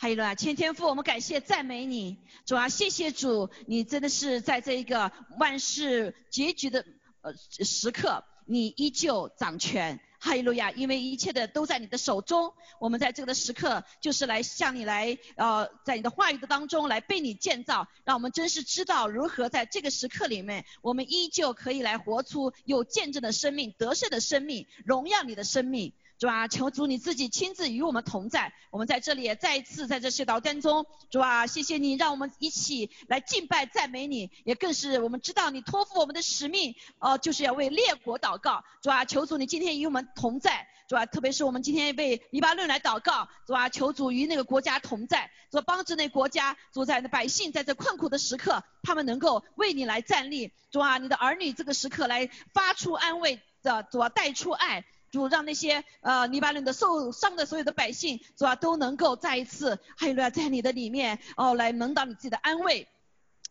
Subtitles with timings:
[0.00, 2.16] 还有呢，千天父，我们感谢赞美你，
[2.46, 6.84] 主啊，谢谢主，你真的是在这一个万事结局的
[7.20, 9.98] 呃时刻，你依旧掌权。
[10.20, 10.72] 哈利路亚！
[10.72, 25.92] 因为一切的都在你的手中，我们在这个的时刻就是来向你来，呃，在你的话语的当中来被你建造，让我们真是知道如何在这个时刻里面，我们依旧可以来活出有见证的生命、得胜的生命、荣耀你的生命。
[26.18, 28.52] 主啊，求主你自己亲自与我们同在。
[28.70, 38.64] 我们在这里也再一次在这些祷告中，主啊，谢谢你让我们一起来敬拜赞美你，也更是我们知道你托付我们的使命，呃，就是要为列国祷告。
[38.82, 40.66] 主啊，求主你今天与我们同在。
[40.88, 43.28] 主啊，特别是我们今天为黎巴嫩来祷告。
[43.46, 50.52] 主啊，求主与那个国家同在，主帮助那国家，主在那百姓在这困苦的时刻，他们能够为你来站立。
[50.72, 54.84] 主啊，你的儿女这个时刻来发出安慰的，主啊，带出爱。
[55.10, 62.88] 主让那些呃黎巴嫩的受伤的所有的百姓，主啊都能够再一次，还有呢在你的里面哦来蒙到你自己的安慰，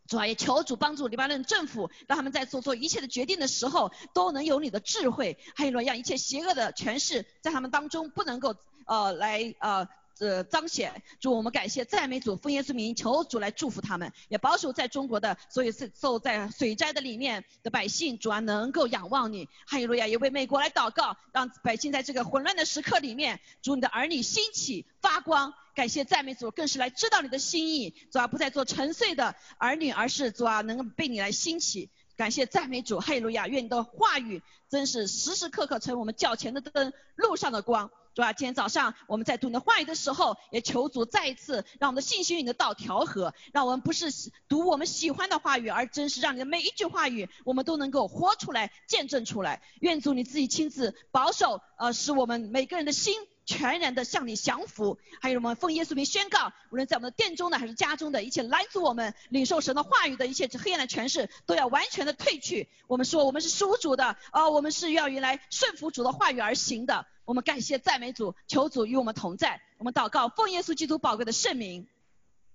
[0.08, 8.56] 主啊也求主帮助黎巴嫩政府，让他们在做做一切的决定的时候都能有你的智慧，还有呢让一切邪恶的权势在他们当中不能够
[8.86, 9.88] 呃来呃。
[10.20, 37.92] 呃，彰显主，我们感谢赞美主，奉耶稣名求主来祝福他们，也保守在中国的所有受受在水灾的里面的百姓，主啊能够仰望你，哈利路亚，也为美国来祷告，让百姓在这个混乱的时刻里面，主你的儿女兴起发光，感谢赞美主，更是来知道你的心意，主啊不再做沉睡的儿女，而是主啊能够被你来兴起，感谢赞美主，哈利路亚，愿你的话语真是时时刻刻成为我们脚前的灯，路上的光。
[38.18, 44.08] 主啊，今天早上我们在读你的话语的时候，也求主再一次让我们的信心与你的道调和，让我们不是
[44.50, 49.62] 读我们喜欢的话语，而真是让你的每一句话语我们都能够活出来、见证出来。
[49.82, 53.14] 愿主你自己亲自保守，呃，使我们每个人的心
[53.48, 55.00] 全然的向你降服。
[55.20, 62.68] 还有我们奉耶稣名宣告，无论在我们的殿中的还是家中的一切拦阻我们领受神的话语的一切黑暗的权势，都要完全的退去。
[62.86, 67.08] 我们说我们是属主的，啊，我们是要原来顺服主的话语而行的。
[67.26, 69.60] 我们感谢赞美主，求主与我们同在。
[69.78, 71.88] 我们祷告，奉耶稣基督宝贵的圣名，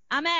[0.08, 0.30] 阿门。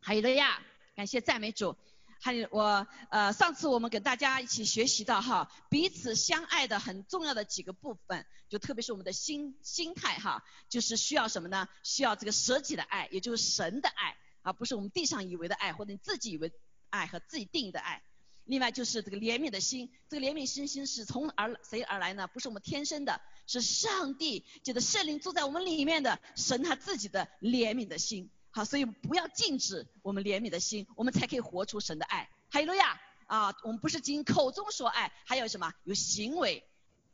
[0.00, 0.60] 哈利路亚，
[0.96, 1.76] 感谢赞美主。
[2.22, 11.66] 还有我呃，上次我们跟大家一起学习到哈，彼此相爱的很重要的几个部分，就特别是我们的心心态哈，就是需要什么呢？
[11.82, 16.52] 需要这个舍己的爱，也就是神的爱，而不是我们地上以为的爱，或者你自己以为
[16.90, 18.02] 爱和自己定义的爱。
[18.44, 22.26] 另外就是这个怜悯的心，这个怜悯心心是从而谁而来呢？
[22.26, 28.30] 不是我们天生的，是上帝就是圣灵住在我们里面的神他自己的怜悯的心。
[28.50, 32.28] 好，所以不要禁止我们怜悯的心，我们才可以活出神的爱。
[32.50, 33.54] 哈利路亚啊！
[33.62, 35.72] 我们不是仅口中说爱，还有什么？
[35.84, 36.64] 有行为，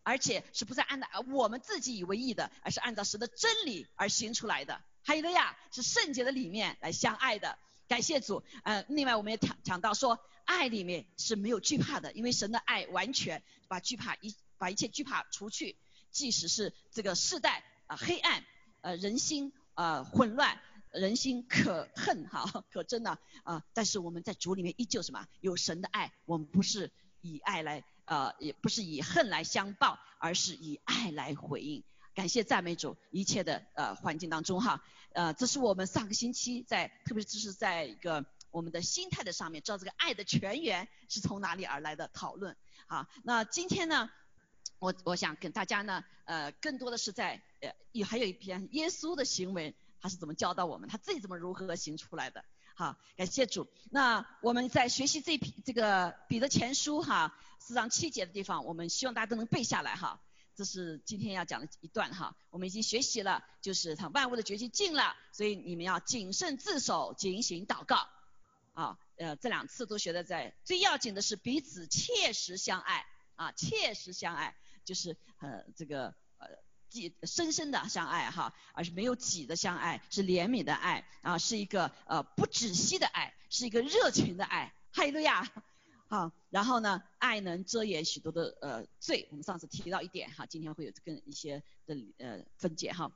[0.02, 4.80] 而且是不再按照我们自己以为意的，而是按照神的真理而行出来的。
[5.04, 7.58] 哈利路亚是圣洁的里面来相爱的。
[7.88, 8.42] 感谢主。
[8.64, 10.18] 呃，另外我们也讲讲到说。
[10.46, 15.74] 爱里面是没有惧怕的，因为神的爱完全把惧怕一把一切惧怕除去，
[16.12, 18.44] 即使是这个世代啊黑暗，
[18.80, 20.60] 呃人心啊混乱，
[20.98, 26.90] 人心可恨哈 可真呐啊，但是我们在主里面依旧什么有神的爱，我们不是
[27.20, 31.84] 以爱来呃也不是以恨来相报，而是以爱来回应。
[32.14, 38.24] 感谢赞美主，一切的呃环境当中哈，呃这是我们上个星期在特别是在一个。
[38.52, 42.56] 我们的心态的上面，知道这个爱的泉源是从哪里而来的讨论。
[42.86, 44.08] 好，那今天呢，
[44.78, 52.44] 我我想跟大家呢，呃，更多的是在呃，也还有一篇耶稣的行为，他是怎么教导我们，他自己怎么如何行出来的。
[52.74, 53.66] 好，感谢主。
[53.90, 60.20] 那我们在学习这篇这个彼得前书哈四章七节的地方，我们希望大家都能背下来哈。
[60.54, 68.08] 这是今天要讲的一段哈，我们已经学习了，就是他万物的绝境近了，所以你们要谨慎自守，警醒祷告。
[68.72, 76.14] 啊，呃，这两次都学的在最要紧的是彼此切实相爱啊，切实相爱就是呃这个
[76.96, 85.48] 己深深的相爱哈，而是没有己的相爱，是怜悯的爱啊，是一个呃不止息的爱，是一个热情的爱，哈利路亚，
[86.08, 93.12] 好，然后呢，爱能遮掩许多的呃罪，我们上次提到一点哈，今天会有更一些的呃分解哈，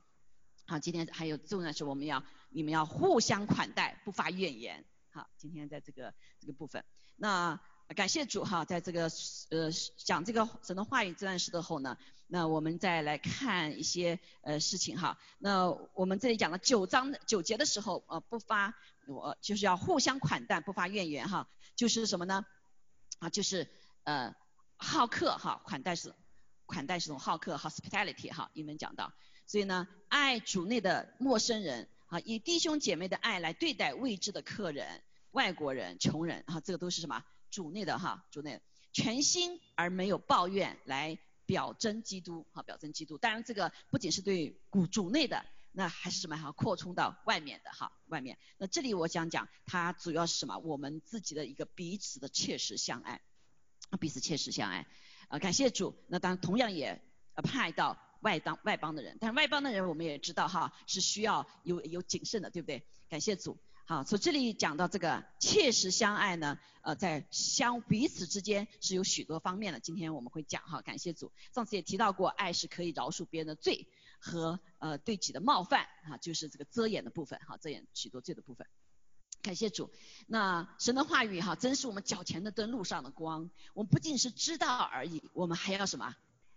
[0.65, 4.85] 好，今天还有重要的是我们要你们要互相款待，不发怨言。
[5.13, 6.85] 好，今天在这个这个部分，
[7.17, 7.59] 那
[7.97, 9.11] 感谢主哈，在这个
[9.49, 11.97] 呃讲这个神的话语这段时的后呢，
[12.33, 15.19] 那我们再来看一些呃事情哈。
[15.37, 18.73] 那我们这里讲了九章九节的时候，呃不发
[19.05, 22.45] 我就是要互相款待，不发怨言哈，就是什么呢？
[23.19, 23.67] 啊，就是
[24.05, 24.33] 呃
[24.77, 26.15] 好客哈，款待是
[26.65, 29.11] 款待是种好客，hospitality 哈，英文讲到，
[29.45, 31.89] 所以呢，爱主内的陌生人。
[32.07, 35.01] 啊，以弟兄姐妹的爱来对待未知的客人、
[35.31, 37.23] 外国人、穷人，啊，这个都是什么？
[37.49, 38.61] 主内的哈，主内
[38.93, 41.17] 全心而没有抱怨来
[41.51, 43.17] 表征基督，哈，表征基督。
[43.17, 46.37] 当然这个不仅是对主主内的，那还是什么？
[46.37, 48.37] 哈，扩充到外面的哈，外面。
[48.57, 50.57] 那这里我想讲，它主要是什么？
[50.59, 53.19] 我们自己的一个彼此的切实相爱，
[53.99, 54.87] 彼此切实相爱。
[55.27, 55.93] 啊，感谢主。
[56.07, 57.01] 那当然同样也
[57.35, 62.81] 派到外当外邦的人，但是外邦的人我们也知道哈，是需要有有谨慎的，对不对？
[63.09, 63.57] 感谢主。
[63.91, 69.81] 好，从这里讲到这个切实相爱呢，呃，在相彼此之间是有许多方面的。
[69.81, 71.29] 今天我们会讲哈，感谢主。
[71.53, 78.65] 上次也提到过，爱是可以饶恕别人的罪和呃对己的冒犯哈，就是这个遮掩的部分哈，遮掩许多罪的部分。
[79.41, 79.91] 感谢主。
[80.25, 83.51] 那神的话语哈，真是我们脚前的灯，路上的光。
[83.73, 86.15] 我们不仅是知道而已，我们还要什么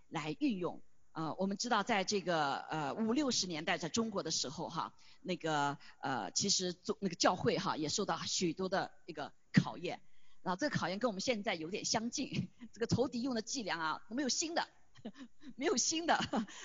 [0.08, 0.80] 来运用？
[1.14, 10.00] 呃，我们知道在这个呃五六十年代在中国的时候哈，那个呃其实做那个教会哈也受到许多的一个考验，
[10.42, 14.66] 然后这个考验跟我们现在有点相近，这个仇敌用的伎俩啊没有新的，
[15.54, 16.16] 没有新的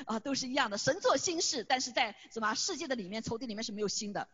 [0.07, 4.27] 啊都是一样的，神做新事，但是在什么世界的里面仇敌里面是没有新的。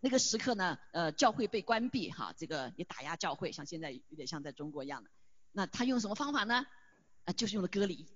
[0.00, 5.08] 那个时刻呢，呃教会被关闭哈，这个也打压教会，像现在有点像在中国一样的。
[5.52, 6.66] 那他用什么方法呢？
[7.24, 8.06] 啊就是用了割礼。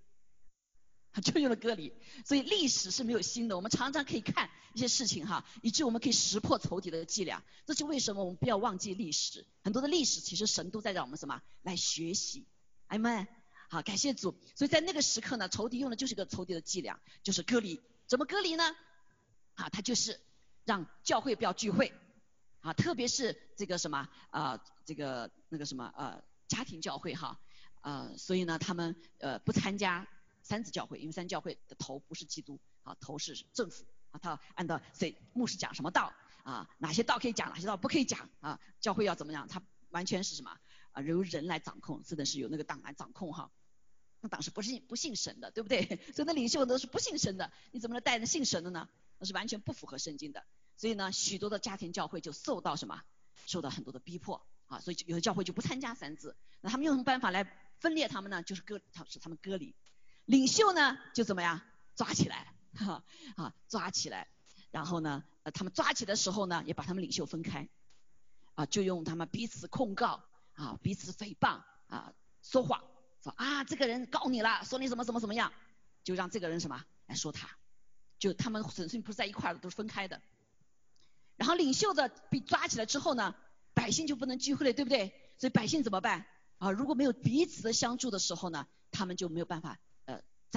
[1.20, 1.92] 就用了割礼，
[2.24, 3.54] 所以历史是没有新的。
[3.54, 7.42] 我们常常可以看一些事情哈，以致我们可以识破仇敌的伎俩。
[7.66, 9.44] 这就为什么我们不要忘记历史。
[9.62, 12.46] 很多的历史其实神都在让我们什么来学习。
[12.86, 13.28] 阿门。
[13.68, 14.34] 好，感谢主。
[14.54, 17.82] 所以在那个时刻呢，仇敌用的就是个仇敌的伎俩，就是割礼。
[18.06, 18.64] 怎么割礼呢？
[19.54, 20.18] 啊，他就是
[20.64, 21.92] 让教会不要聚会
[22.60, 27.38] 啊，特别是这个什么啊，这个那个什么呃家庭教会哈
[27.82, 30.08] 呃，所以呢他们呃不参加。
[30.42, 36.12] 三子教会，因为三教会的头不是基督，啊，头是政府，啊，他按照谁牧师讲什么道，
[36.42, 40.58] 啊，哪些道可以讲，哪些道不可以讲，啊，教会要怎么样，他完全是什么，
[40.92, 43.50] 啊，由人来掌控，真的是由那个党来掌控哈，
[44.20, 45.84] 那党是不信不信神的，对不对？
[46.14, 48.88] 所以那领袖都是不信神的，你怎么能带着信神的呢？
[49.18, 50.44] 那是完全不符合圣经的，
[50.76, 53.02] 所以呢，许多的家庭教会就受到什么，
[53.46, 57.44] 受到很多的逼迫，啊，所以有的教会就不参加三子，那他们用什么办法来
[57.78, 58.42] 分裂他们呢？
[58.42, 59.74] 就是割，使他们割离。
[60.24, 61.60] 领袖呢就怎么样
[61.94, 63.02] 抓起来，哈
[63.36, 64.28] 啊抓起来，
[64.70, 67.69] 然后呢呃他们抓起的时候呢也把他们领袖分开，
[68.54, 70.22] 啊就用他们彼此控告
[70.54, 72.82] 啊彼此诽谤啊说谎
[73.22, 75.52] 说啊这个人告你了说你怎么怎么怎么样，
[76.04, 77.48] 就让这个人什么来说他，
[78.19, 80.22] 就他们审讯不是在一块的都是分开的，
[81.36, 83.34] 然后领袖的被抓起来之后呢
[83.74, 85.12] 百姓就不能聚会了对不对？
[85.38, 86.26] 所以百姓怎么办
[86.58, 89.78] 啊如果没有彼此的相助的时候呢他们就没有办法。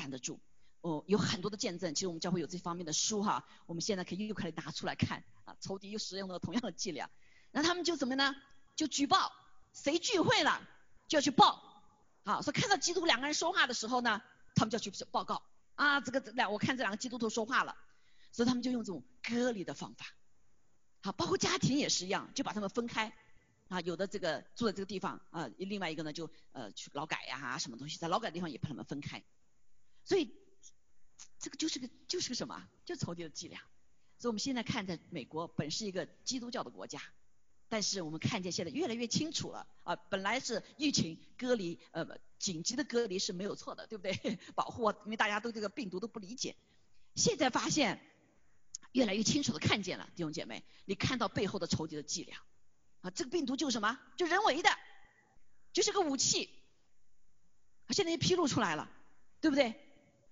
[0.05, 0.39] 站得住，
[0.81, 7.09] 哦，有很多的见证，其实我们教会有这方面的书哈，我们现在可以又可以拿出来看啊，仇敌又使用了同样的伎俩，
[7.49, 8.35] 那他们就怎么呢？
[8.75, 9.33] 就举报，
[9.73, 10.61] 谁聚会了
[11.07, 11.59] 就要去报，
[12.23, 14.21] 好，说看到基督两个人说话的时候呢，
[14.53, 15.41] 他们就要去报告。
[15.73, 17.75] 啊，这个两我看这两个基督徒说话了，
[18.31, 20.05] 所以他们就用这种隔离的方法，
[21.01, 23.11] 好，包括家庭也是一样，就把他们分开，
[23.69, 29.21] 啊，有的这个住在这个地方啊，另外一个呢就呃去劳改呀什么东西，在劳改地方也把他们分开。
[30.05, 30.31] 所以
[31.39, 32.69] 这个就是个就是个什么？
[32.85, 33.59] 就仇敌的伎俩。
[34.17, 37.01] 所以我们现在看，在美国本是一个基督教的国家，
[37.67, 39.95] 但是我们看见现在越来越清楚了啊！
[39.95, 42.07] 本来是疫情隔离，呃，
[42.39, 44.39] 紧急的隔离是没有错的，对不对？
[44.55, 46.55] 保护，因为大家都这个病毒都不理解。
[47.15, 47.99] 现在发现
[48.93, 52.37] 越来越清楚的看见了，弟兄姐妹，你看到背后的仇敌的伎俩
[53.01, 53.09] 啊！
[53.11, 53.99] 这个病毒就是什么？
[54.15, 54.69] 就人为的，
[55.73, 56.49] 就是个武器。
[57.89, 58.89] 现在也披露出来了，
[59.41, 59.75] 对不对？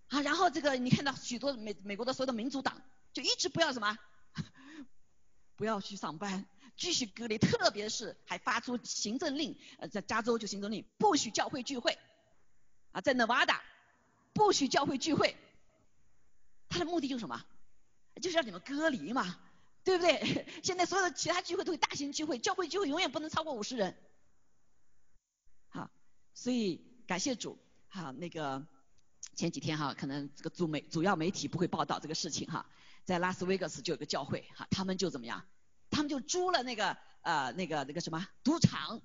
[0.09, 2.81] 啊，然后这个你看到许多美美国的所有的民主党
[3.13, 3.97] 就一直不要什么，
[5.55, 6.45] 不要去上班，
[6.77, 11.97] 继续隔离，特别是还发出行政令，呃，在加州就行政令不许教会聚会，
[12.91, 13.59] 啊，在 Nevada
[14.33, 15.35] 不许教会聚会，
[16.69, 17.43] 他的目的就是什么？
[18.21, 19.39] 就是让你们隔离嘛，
[19.83, 20.45] 对不对？
[20.63, 23.97] 现在所有的其他聚会都是大型聚会，教会聚会永远不能超过五十人。
[25.69, 25.89] 好，
[26.35, 27.57] 所以感谢主，
[27.87, 28.67] 好那个。
[29.35, 32.65] 前几天哈，可能这个主媒主要媒体不会报道这个事情哈，
[33.05, 35.45] 在拉斯维加斯就有个教会哈，他们就怎么样？
[35.89, 39.01] 他们就租了那个呃那个那个什么赌场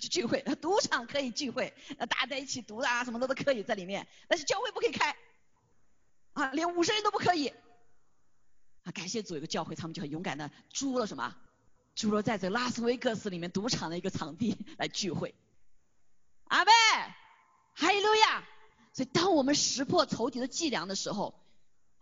[0.00, 5.16] 去 聚会，赌场可以聚会，大家在一起赌啊什么的都可以在里面，但是教会不可以开
[6.32, 8.92] 啊，连五十人都不可以啊。
[8.92, 11.36] 感谢主有个教会，他们就很勇敢的租了什么？
[11.94, 15.34] 租了在这拉斯维加斯里面赌场的一个场地来聚会。
[16.44, 16.72] 阿妹，
[17.74, 18.44] 哈利路亚。
[18.94, 21.34] 所以，当我们识破仇敌的伎俩的时候，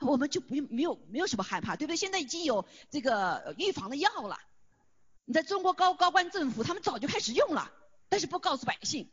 [0.00, 1.96] 我们就不用没有没有什么害怕，对不对？
[1.96, 4.38] 现在已经有这个预防的药了，
[5.24, 7.72] 你在中国高高官政府他们早就开始用了，
[8.10, 9.10] 但是不告诉百姓。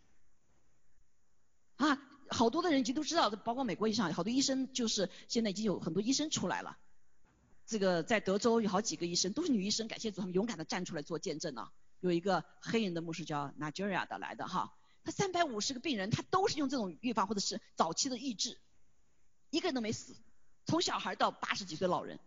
[1.77, 6.77] 啊，好多的人已经都知道，包括美国医生，好多医生就是现在已经有很多医生出来了。
[7.65, 11.71] 这个在德州有好几个医生都是女医生，感谢主，他们勇敢的站出来做见证了。
[12.01, 18.59] 有一个黑人的牧师叫 Nigeria 的来的哈，他三百五十个病人，他都是用这种预防或者是早期的抑制，
[19.49, 20.15] 一个人都没死，
[20.65, 22.19] 从小孩到八十几岁老人。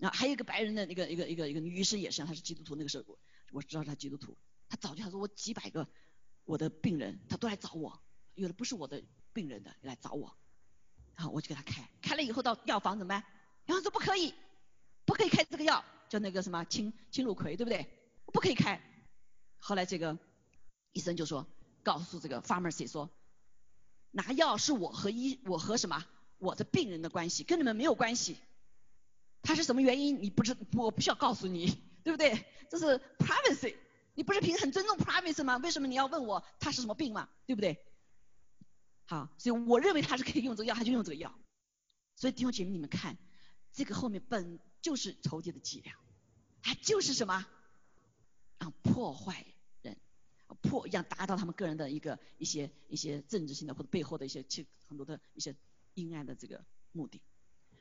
[0.00, 3.18] 啊，还有一个白人的那个一个一个一个女医生也是，她是基督徒，那个时候我
[3.52, 4.34] 我知道她基督徒，
[4.66, 5.86] 她早就她说我几百个
[6.46, 8.00] 我的病人，她都来找我，
[8.34, 9.02] 有的不是我的
[9.34, 10.34] 病人的来找我，
[11.16, 13.22] 然后我就给他开，开了以后到药房怎么办？
[13.66, 14.34] 然后说不可以，
[15.04, 17.86] 不可以开这个药，叫那个什么青青露葵，对不对？
[18.32, 18.80] 不可以开。
[19.58, 20.18] 后来这个
[20.92, 21.46] 医生就说，
[21.82, 23.10] 告诉这个 pharmacy 说，
[24.10, 26.04] 拿药是我和医我和什么
[26.38, 28.38] 我的病人的关系，跟你们没有关系。
[29.42, 30.22] 他是什么原因？
[30.22, 32.44] 你不知我不需要告诉你，对不对？
[32.70, 33.76] 这是 privacy，
[34.14, 35.56] 你不是平时很尊重 privacy 吗？
[35.58, 37.28] 为什么你要问我他是什么病嘛？
[37.46, 37.84] 对不对？
[39.06, 41.34] 好，所以我认为他是可以用这个药，他就用这个药。
[42.16, 43.16] 所以弟兄姐妹，你们看，
[43.72, 45.94] 这个后面本就是仇敌的伎俩，
[46.62, 47.46] 他就是什么？
[48.58, 49.46] 啊，破坏
[50.50, 55.54] 人，破要达到他们个人的一个一些一些政治性的或者背后的一些其很多的一些
[55.94, 57.20] 阴暗的这个目的。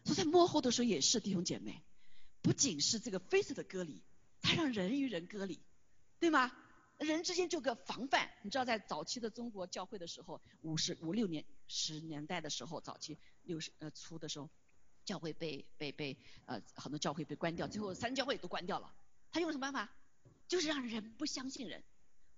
[0.05, 1.83] 所以在幕后的时候也是弟兄姐妹，
[2.41, 4.01] 不仅是这个非色的割离，
[4.41, 5.59] 它让人与人割离，
[6.19, 6.51] 对吗？
[6.97, 8.29] 人之间就个防范。
[8.43, 14.49] 你知道在早期的中国教会的时候，五十五六年十年代的时候，早期六十呃初的时候，
[15.05, 18.93] 教会被被被呃很多教会被关掉，最后三教会都关掉了。
[19.31, 19.89] 他用什么办法？
[20.47, 21.83] 就是让人不相信人，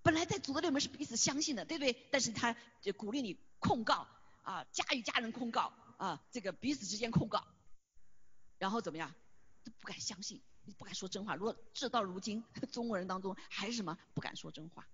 [0.04, 2.08] 本来在组织里面是彼此相信的，对不对？
[2.12, 4.08] 但是他就鼓励你控告
[4.42, 7.46] 啊，家与家人控告啊，这个彼此之间控告，
[8.58, 9.14] 然后怎么样？
[9.64, 10.42] 都不敢相信，
[10.78, 11.36] 不敢说真话。
[11.36, 14.88] 如果至到如今， 中国人当中还是什么不敢说真话，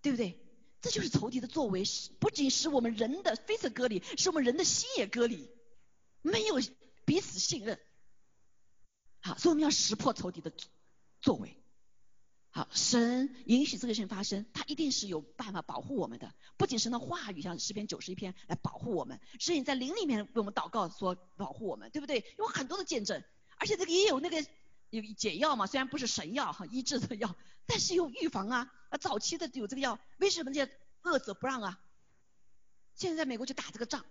[0.00, 0.42] 对不对？
[0.80, 1.82] 这就是仇敌的作为，
[2.20, 5.50] 不仅使我们人的非此隔离，使我们人的心也隔离，
[6.22, 6.60] 没有
[7.04, 7.78] 彼此信任。
[9.20, 10.52] 好，所以我们要识破仇敌的
[11.20, 11.62] 作为。
[12.56, 16.34] 好，神允许这个事情发生，他一定是有办法保护我们的。
[16.56, 22.24] 不仅是那话语，像诗篇九十一篇来保护我们，是你在灵里面为我们祷告说保护我们，对不对？
[22.38, 23.22] 有很多的见证，
[23.58, 24.42] 而且这个也有那个
[24.88, 27.36] 有解药嘛，虽然不是神药哈，医治的药，
[27.66, 28.72] 但是有预防啊。
[29.02, 30.72] 早期的有这个药，为什么这些
[31.02, 31.78] 恶者不让啊？
[32.94, 34.02] 现在在美国就打这个仗，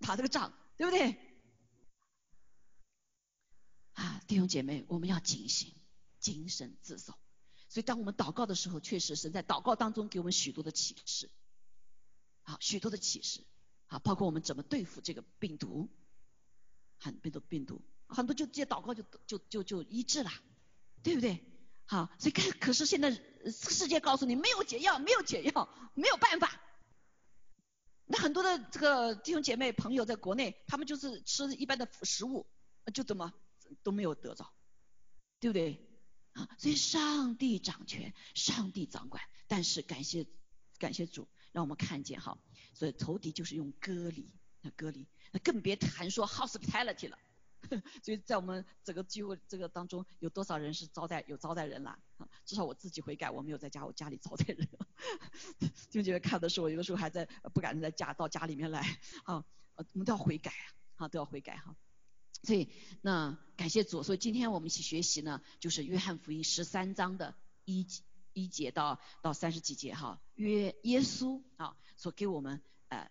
[0.00, 1.16] 打这个仗，对不对？
[3.94, 5.72] 啊，弟兄姐妹，我们要警醒，
[6.20, 7.14] 谨慎自守。
[7.76, 11.28] 所以，当我们祷告的时候，确实神在祷告当中给我们许多的启示，
[12.42, 13.44] 好，许多的启示，
[13.86, 15.90] 好，包括我们怎么对付这个病毒，
[16.96, 20.30] 很病毒病毒，很多就直接祷告就就就就医治了，
[21.02, 21.44] 对不对？
[21.84, 23.10] 好，所以看，可是现在
[23.52, 26.58] 世界告诉你没有解药，没有解药，没有办法。
[28.06, 32.46] 那很多的这个弟兄姐妹朋友在国内，他们就是吃一般的食物，
[32.94, 33.34] 就怎么
[33.82, 34.50] 都没有得着，
[35.40, 35.85] 对不对？
[36.36, 40.26] 啊，所以上帝掌权，上帝掌管，但是感谢
[40.78, 42.38] 感谢主，让我们看见哈，
[42.74, 47.18] 所以仇敌就是用割礼，那割礼，那更别谈说 hospitality 了。
[48.04, 51.98] 所以在我们整个聚会这个当中，有多少人是招待有招待人了？
[52.18, 54.68] 啊， 至少我自己悔改，我没有在家我家里招待人。
[55.90, 58.80] 就觉得看的时候，有的时候还在不敢在家到家里面来
[59.24, 60.52] 啊，我们都要悔改
[60.96, 61.74] 啊，都要悔改哈。
[62.42, 62.68] 所以，
[63.02, 64.02] 那感谢主。
[64.02, 67.86] 所以今天我们一起学习呢，就是约翰福音十三章的一
[68.32, 70.20] 一节到到三十几节哈。
[70.34, 73.10] 约耶稣啊所给我们呃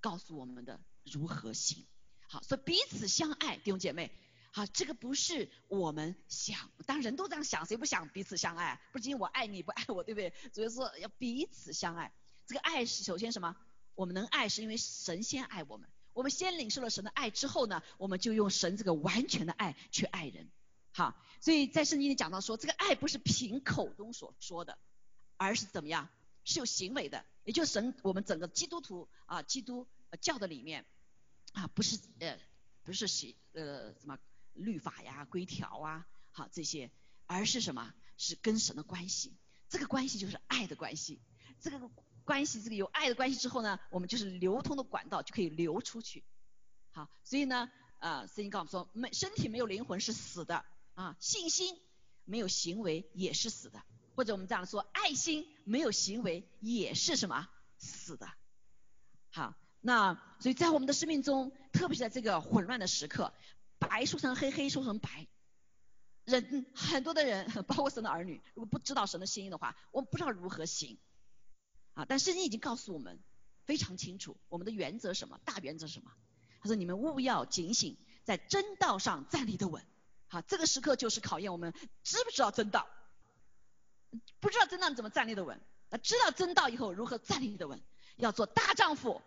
[0.00, 1.86] 告诉我们的如何行。
[2.28, 4.12] 好，所以彼此相爱，弟兄姐妹，
[4.52, 8.80] 好，这个不是我们想，当人都这样想，谁不想彼此相爱？
[8.92, 10.32] 不仅我爱你不爱我，对不对？
[10.52, 12.12] 主要说要彼此相爱。
[12.46, 13.56] 这个爱是首先什么？
[13.96, 15.88] 我们能爱是因为神先爱我们。
[16.12, 20.50] 我们先领受了神的爱之后呢，我们就用神这个完全的爱去爱人。
[20.92, 24.78] 好，所以在圣经里讲到说，这个爱不是凭口中所说的，
[25.36, 26.08] 而是怎么样？
[26.44, 27.24] 是有行为的。
[27.44, 29.86] 也就是神，我们整个基督徒啊，基督
[30.20, 30.84] 教的里面
[31.52, 32.38] 啊，不是呃，
[32.82, 34.18] 不是写呃什么
[34.52, 36.90] 律法呀、规条啊，好这些，
[37.26, 37.94] 而是什么？
[38.16, 39.36] 是跟神的关系。
[39.68, 41.20] 这个关系就是爱的关系。
[41.60, 41.90] 这个。
[42.24, 46.24] 关系这个有爱的关系之后呢，我们就是流通的管道就可以流出去。
[46.92, 51.78] 好，所以呢，啊，圣经告诉我们说，没身体没有灵魂是死的啊，信心
[52.24, 53.82] 没有行为也是死的，
[54.14, 57.48] 或者我们这样说，爱心没有行为也是什么
[57.78, 58.28] 死的。
[59.30, 63.32] 好，那所以在我们的生命中，特特别是在这个混乱的时刻，
[63.78, 65.26] 白说成黑，黑说成白。
[66.26, 70.98] 人很多的人， 包括神的儿女，如果不知道神的心意的话，我们不知道如何行。
[71.94, 73.18] 啊，但圣经已经告诉我们
[73.64, 75.38] 非常清楚，我们的原则什么？
[75.44, 76.10] 大原则什么？
[76.60, 79.84] 他说：“你们务要警醒，在真道上站立的稳。”
[80.28, 81.72] 好，这个时刻就是考验我们
[82.04, 82.86] 知不知道真道。
[84.40, 85.60] 不知道真道怎么站立的稳？
[85.88, 87.80] 那知道真道以后如何站立的稳？
[88.16, 89.22] 要做大丈夫，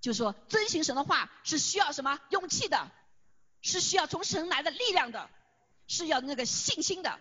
[0.00, 2.90] 就是说遵行神的话是需要什么勇气的？
[3.62, 5.30] 是需要从神来的力量的？
[5.86, 7.20] 是要那个信心的？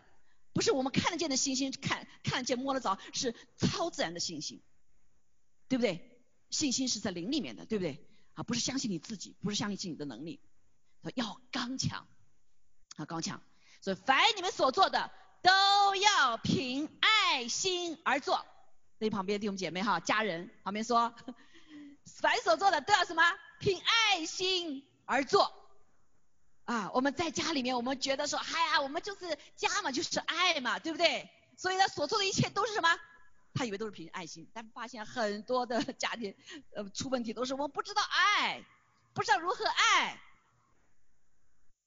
[0.56, 4.62] 不是我们看得见的信心，看看得见摸得着，是超自然的信心，
[5.68, 6.18] 对不对？
[6.50, 8.08] 信心是在灵里面的，对不对？
[8.36, 10.40] 啊，不是相信你自己，不是相信自己的能力，
[11.16, 12.08] 要刚强，
[12.96, 13.42] 啊，刚强。
[13.82, 15.52] 所以凡你们所做的，都
[15.98, 18.46] 要凭爱心而做。
[18.98, 21.14] 那旁边弟兄姐妹哈，家人旁边说，
[22.22, 23.22] 凡所做的都要什么？
[23.60, 25.54] 凭爱心而做。
[26.66, 31.30] 啊，我们在家里面，我们觉得说，哎呀，我们就是家嘛，就是爱嘛，对不对？
[31.58, 32.90] 所以呢，所做的一切都是什么？
[33.54, 36.36] 他以为都是凭爱心，但发现很多的家庭
[36.74, 38.66] 呃出问题都是我们不知道爱，
[39.14, 40.20] 不知道如何爱，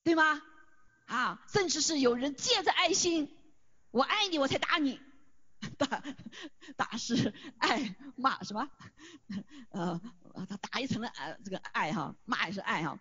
[0.03, 0.41] 对吗？
[1.07, 3.37] 啊，甚至是有人借着爱心，
[3.91, 5.01] 我爱你我才打你，
[5.77, 6.03] 打
[6.77, 8.71] 打是爱，骂什么？
[9.73, 10.01] 呃，
[10.49, 12.99] 他打一层的爱，这个爱哈，骂也是爱哈，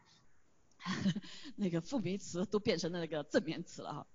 [1.56, 4.08] 那个负面词都变成了那个正面词了哈，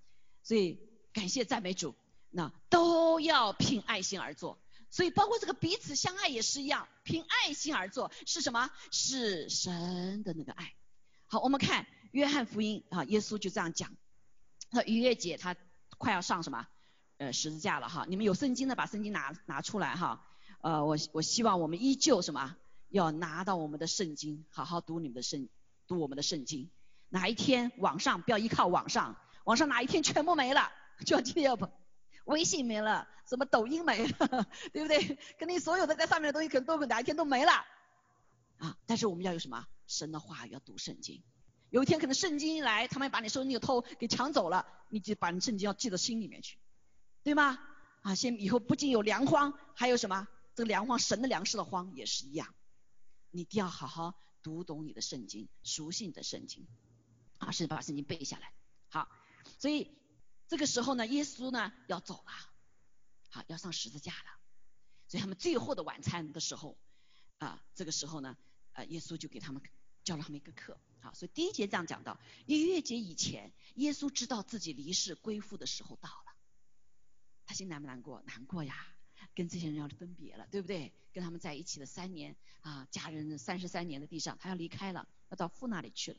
[0.43, 0.79] 所以
[1.13, 1.95] 感谢赞美主。
[2.35, 4.59] 那都要凭爱心而做，
[4.91, 8.71] 所以包括这个彼此相爱也是一样，凭爱心而做是什么？
[8.91, 10.73] 是神的那个爱。
[11.27, 13.95] 好，我们看约翰福音啊，耶稣就这样讲。
[14.71, 15.55] 那逾越节他
[15.99, 16.67] 快要上什么？
[17.19, 18.07] 呃，十字架了哈。
[18.09, 20.27] 你们有圣经的把圣经拿拿出来哈。
[20.63, 22.57] 呃，我我希望我们依旧什么？
[22.89, 25.51] 要拿到我们的圣经，好好读你们的圣，
[25.99, 26.71] 我们的圣经。
[27.09, 30.73] 哪一天网上不要依靠网上，网上哪一天全部没了，
[31.05, 31.69] 就今天要不。
[32.25, 35.19] 微信没了，什么抖音没了， 对不对？
[35.39, 37.53] 肯定所有的在上面的东西可能都哪一天都没了
[38.59, 38.77] 啊！
[38.87, 39.67] 但是我们要有什么？
[39.89, 41.23] 神的话要读圣经。
[41.71, 46.59] 有一天可能圣经一来，他们把你手里的偷给抢走了，你就把你圣经要记到心里面去，
[47.25, 47.59] 对吗？
[48.03, 50.29] 啊，先以后不仅有粮荒，还有什么？
[50.55, 52.55] 这个粮荒，神的粮食的荒也是一样。
[53.31, 56.67] 你一定要好好读懂你的圣经，熟悉你的圣经，
[57.39, 58.53] 啊，甚至把圣经背下来。
[58.89, 59.09] 好，
[59.59, 59.91] 所以。
[60.49, 62.31] 这个时候呢，耶稣呢要走了，
[63.31, 64.39] 好要上十字架了，
[65.09, 66.77] 所以他们最后的晚餐的时候，
[67.39, 68.37] 啊，这个时候呢，
[68.73, 69.63] 啊，耶稣就给他们
[70.05, 76.35] 教了他们一个课，好，所以第一节这样讲到，逾越节以前，耶稣知道自己离世归父的时候到了，
[77.47, 78.21] 他心难不难过？
[78.27, 78.92] 难过呀，
[79.35, 80.93] 跟这些人要分别了，对不对？
[81.13, 86.19] 跟他们在一起的三年啊，家人三十三年的地上，他要离开了，要到父那里去了。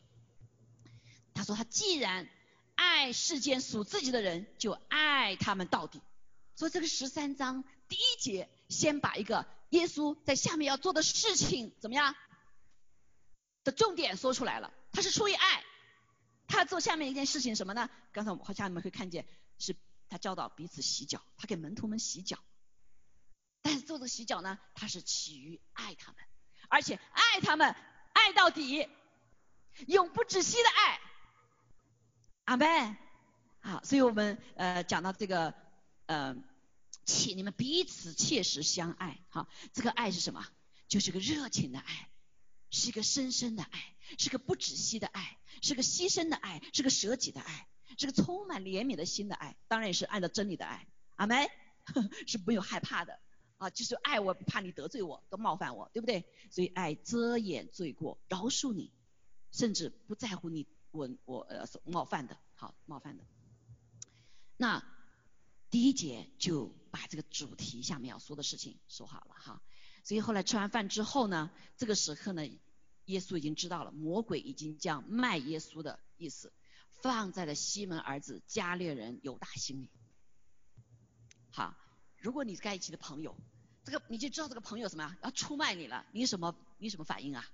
[1.33, 2.29] 他说他既然。
[2.75, 6.01] 爱世间属自己的人，就爱他们到底。
[6.55, 12.15] 所以这个十三章第一节，先把一个耶稣在下面要做的事情怎么样
[13.63, 14.73] 的重点说出来了。
[14.91, 15.63] 他是出于爱，
[16.47, 17.87] 他做下面一件事情什么呢？
[18.11, 19.27] 刚才我们好像你们会看见，
[19.59, 19.75] 是
[20.09, 22.39] 他教导彼此洗脚，他给门徒们洗脚。
[23.83, 26.23] 但是做这洗脚呢，他是起于爱他们，
[26.69, 27.75] 而且爱他们
[28.13, 28.87] 爱到底，
[29.87, 31.01] 永不止息的爱。
[32.45, 32.95] 阿妹，
[33.59, 35.53] 好，所以我们呃讲到这个
[36.05, 36.33] 呃
[37.05, 40.47] 切，你们彼此切实相爱，好，这个爱是什么？
[40.87, 42.09] 就是个热情的爱，
[42.71, 47.67] 是一个深深的爱，是个不止息的爱，是个牺牲的爱，是个舍己的爱，
[47.97, 50.87] 是个充满怜悯的心的爱，当然也是按照真理的爱。
[51.17, 51.51] 阿妹
[52.25, 53.19] 是没有害怕的
[53.63, 56.25] 啊，就是爱我不怕你得罪我，都冒犯我，对不对？
[56.51, 58.91] 所以爱遮掩罪过，饶恕你，
[59.51, 60.67] 甚至不在乎你。
[60.91, 63.23] 我我呃冒犯的，好冒犯的。
[64.57, 64.85] 那
[65.71, 69.59] 第一节就把这个主题下面要说的事情说好了哈。
[70.03, 72.45] 所以后来吃完饭之后呢，这个时刻呢，
[73.05, 76.53] 耶稣已经知道了魔鬼已经将卖耶稣的意思
[77.01, 79.89] 放在了西门儿子加略人犹大心里。
[81.49, 81.75] 好，
[82.17, 83.35] 如果你在一起的朋友，
[83.83, 85.17] 这个你就知道这个朋友什么呀？
[85.23, 87.45] 要出卖你了，你什么你什么反应啊？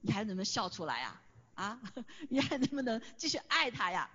[0.00, 1.22] 你还能不能笑出来啊？
[1.54, 1.80] 啊，
[2.30, 4.10] 你还能不能继续爱他呀？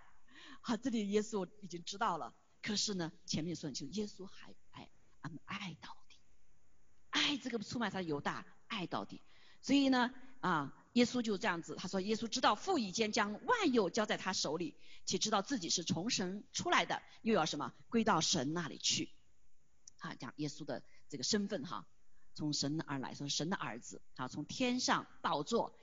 [0.62, 4.90] 好，这里耶稣已经知道了，可是呢，前面说就耶稣还爱，
[5.46, 6.18] 爱到底，
[7.10, 9.22] 爱这个出卖他犹大，爱到底。
[9.62, 19.10] 所以呢，啊，耶稣就这样子，他说耶稣知道父已经将万有交在他手里，且知道自己是从神出来的，又要什么归到神那里去。
[20.04, 21.88] 啊，讲耶稣的这个身份哈，
[22.36, 25.74] 从神而来，说神的儿子啊，从天上宝座。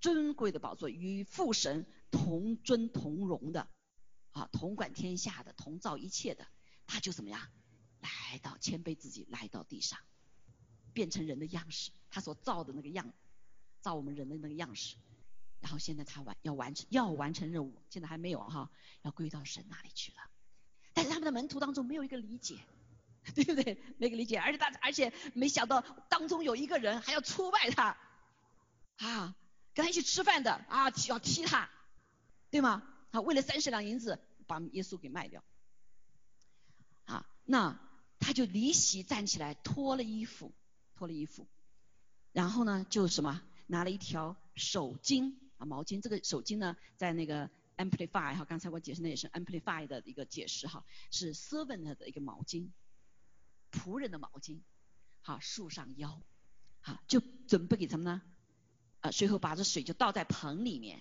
[0.00, 3.68] 尊贵的宝座，与父神同尊同荣的，
[4.32, 6.44] 啊，同管天下的，同造一切的，
[6.88, 7.40] 他就怎么样，
[8.00, 10.00] 来到谦卑自己，来到地上，
[10.92, 13.14] 变成人的样式，他所造的那个样，
[13.80, 14.96] 造我们人的那个样式，
[15.60, 20.18] 然后现在他完要完成要完成任务，现在还没有哈，要归到神那里去了，
[20.94, 22.58] 但是他们的门徒当中没有一个理解。
[23.34, 23.78] 对不对？
[23.98, 27.96] 没个理解，而且他而且没想到当中有一个人还要出卖他，
[28.96, 29.36] 啊，
[29.74, 31.70] 跟他一起吃饭的啊，要踢他，
[32.50, 32.82] 对吗？
[33.12, 35.44] 啊，为了三十两银子把耶稣给卖掉，
[37.04, 37.78] 啊，那
[38.18, 40.52] 他就离席站起来脱了衣服，
[40.96, 41.46] 脱了衣服，
[42.32, 52.68] 然后呢就什么拿了一条手巾啊毛巾，这个手巾呢在那个 amplify 哈，刚才我解释那也是 amplify 的一个解释哈，是 servant 的一个毛巾。
[53.72, 54.60] 仆人的毛巾，
[55.22, 56.22] 好束上腰，
[56.80, 58.22] 好就准备给他们呢，
[59.00, 61.00] 啊，随后把这水就倒在盆里面，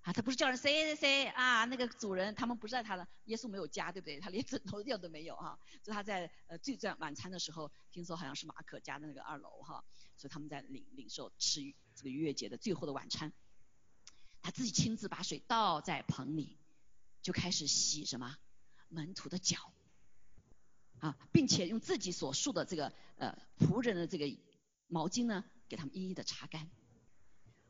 [0.00, 4.18] 啊，他不是叫人谁谁谁啊，那个主人他们不是在他的，耶稣没有家对不对？
[4.18, 9.84] 他连枕头垫都没有哈，所以他在呃最在晚餐的时候，听说好像是马可家的那个二楼哈，
[10.16, 11.60] 所以他们在领领受吃
[11.94, 13.32] 这个逾越节的最后的晚餐，
[14.40, 16.56] 他自己亲自把水倒在盆里，
[17.20, 18.36] 就开始洗什么
[18.88, 19.72] 门徒的脚。
[21.00, 24.26] 啊，并且用自己所束的这个呃仆人的这个
[24.86, 26.70] 毛巾呢，给他们一一的擦干。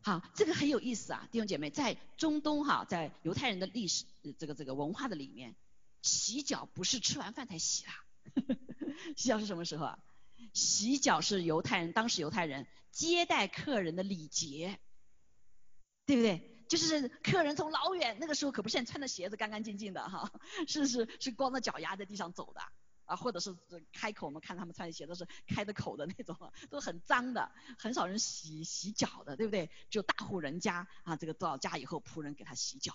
[0.02, 4.04] 好，这个很有意思啊，弟兄姐妹，在中东哈，在犹太人的历史
[4.38, 5.54] 这个这个文化的里面，
[6.02, 7.92] 洗脚不是吃完饭才洗啦，
[9.16, 9.98] 洗脚是什么时候啊？
[10.54, 14.80] 洗脚是犹太人当时犹太人接待客人的礼节，
[16.06, 16.64] 对不对？
[16.68, 20.32] 就是客人从老远那个时候可不是穿的鞋子干干净净的哈，
[20.66, 22.60] 是是是光着脚丫在地上走的。
[23.10, 23.52] 啊，或者是
[23.92, 26.36] 开口，我们看他们穿的鞋都是开的口的那种，
[26.70, 29.68] 都很脏的，很少人洗洗脚的，对不对？
[29.90, 32.94] 只有大户人家啊，这个到家以后仆人给他洗脚。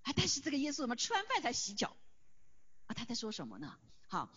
[0.00, 1.94] 啊，但是这个耶稣怎么吃完饭才洗脚？
[2.86, 3.78] 啊，他在说什么呢？
[4.08, 4.32] 好，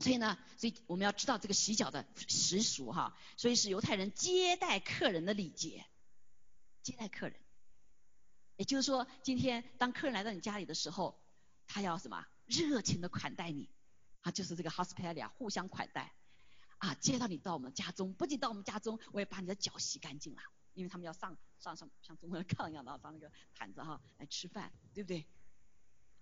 [0.00, 5.84] 所以呢，所以我们要知道这个洗脚的习俗哈，所以是犹太人接待客人的礼节，
[6.82, 7.38] 接待客人。
[8.56, 11.20] 也就是说，今天当客人来到你家里的时候，
[11.66, 12.24] 他要什么？
[12.46, 13.68] 热情的款待你。
[14.22, 16.12] 啊，就是这个 hospitality 啊，互相款待，
[16.78, 20.42] 啊，接到你到我们家中，不仅到我们家中，我也把你的脚洗干净了，
[20.74, 25.26] 因为他们要上上上像中国人炕一样的上那个毯子哈来吃饭，对不对？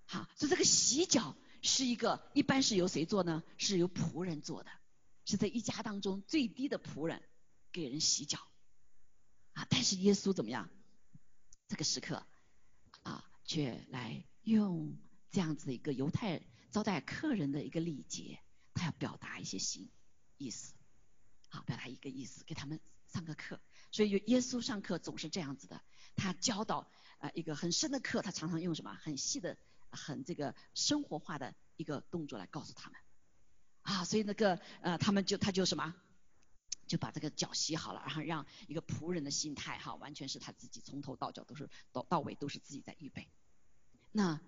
[0.04, 3.42] 好，所以这个洗脚是一个一般是由谁做呢？
[3.56, 4.70] 是由仆人做的，
[5.24, 7.22] 是在一家当中最低的仆人
[7.72, 8.38] 给人洗脚，
[9.54, 10.70] 啊，但是耶稣怎么样？
[11.68, 12.24] 这个时刻
[13.02, 14.96] 啊，却来用
[15.30, 16.40] 这样子一个犹太。
[16.70, 18.40] 招待客人的一个礼节，
[18.74, 19.88] 他要表达一些心
[20.36, 20.74] 意思，
[21.48, 23.60] 好，表达一个意思，给他们上个课。
[23.90, 25.80] 所以耶稣上课总是这样子的，
[26.16, 29.56] 他教导呃一个很深的课，他常常用什么很细的、
[29.90, 33.00] 很这个生活化的一个动作来告诉他们
[33.82, 34.04] 啊。
[34.04, 35.94] 所以那个呃他们就他就什么，
[36.86, 43.28] 就把这个脚洗好了，然后让一个仆人的心态哈，完全是他自己从头到脚都是到到尾都是自己在预备。
[44.12, 44.40] 那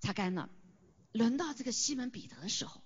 [0.00, 0.50] 擦干了。
[1.12, 2.82] 轮到这个西门彼得的时候，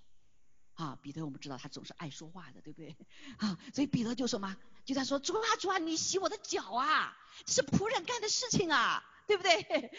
[0.75, 2.97] 啊，彼得我们知道他总是爱说话的，对不对？
[3.39, 9.91] 啊，所以彼得就说嘛，就在说主啊主啊，你洗我的脚啊，是仆人干的事情啊，对不对？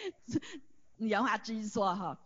[0.98, 2.20] 言话之意说哈，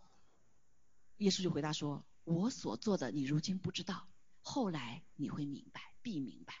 [1.18, 4.08] 耶稣就回答说，我所做的你如今不知道，
[4.42, 6.54] 后来你会明白，必明白。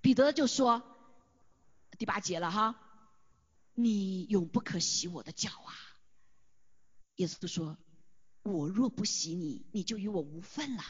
[0.00, 0.82] 彼得就说
[1.98, 2.80] 第八节了哈，
[3.74, 5.74] 你永不可洗我的脚啊。
[7.16, 7.76] 耶稣说。
[8.42, 10.82] 我若不洗你，你就与我无份了。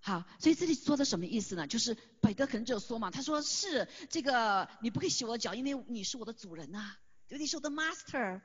[0.00, 1.66] 好，所以这里说的什么意思呢？
[1.66, 7.46] 就是彼得可能就说嘛，他说是这个你不可以洗我的脚，因为你是我的主人呐，对你？
[7.46, 8.40] 是我的 master，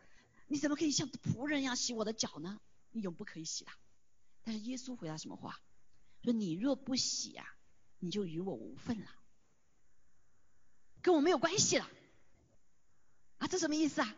[0.47, 2.59] 你怎么可以像仆人一样洗我的脚呢？
[2.91, 3.71] 你永不可以洗的。
[4.43, 5.59] 但是耶稣回答什么话？
[6.23, 7.47] 说你若不洗呀，
[7.99, 9.07] 你就与我无份了，
[11.03, 11.87] 跟我没有关系了。
[13.37, 14.15] 啊，这什么意思啊？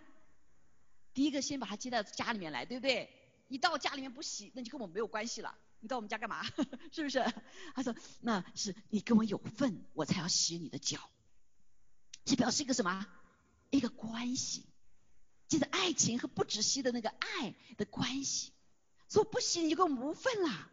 [1.13, 3.09] 第一个先把他接到家里面来，对不对？
[3.47, 5.55] 你到家里面不洗，那就跟我没有关系了。
[5.79, 6.43] 你到我们家干嘛？
[6.91, 7.23] 是不是？
[7.75, 11.09] 他说那是你跟我有份，我才要洗你的脚。
[12.25, 13.05] 这表示一个什么？
[13.69, 14.65] 一个关系，
[15.47, 18.53] 就是爱情和不止息的那个爱的关系。
[19.09, 20.71] 说不洗你就跟我无份了。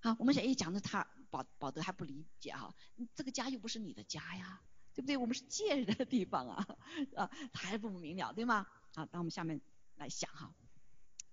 [0.00, 2.74] 好，我们想一讲的他保保德还不理解哈，
[3.14, 4.60] 这个家又不是你的家呀，
[4.94, 5.16] 对不对？
[5.16, 6.68] 我们是借人的地方啊
[7.16, 8.66] 啊，他还不明了，对吗？
[8.98, 9.60] 好，当我们下面
[9.94, 10.52] 来想哈，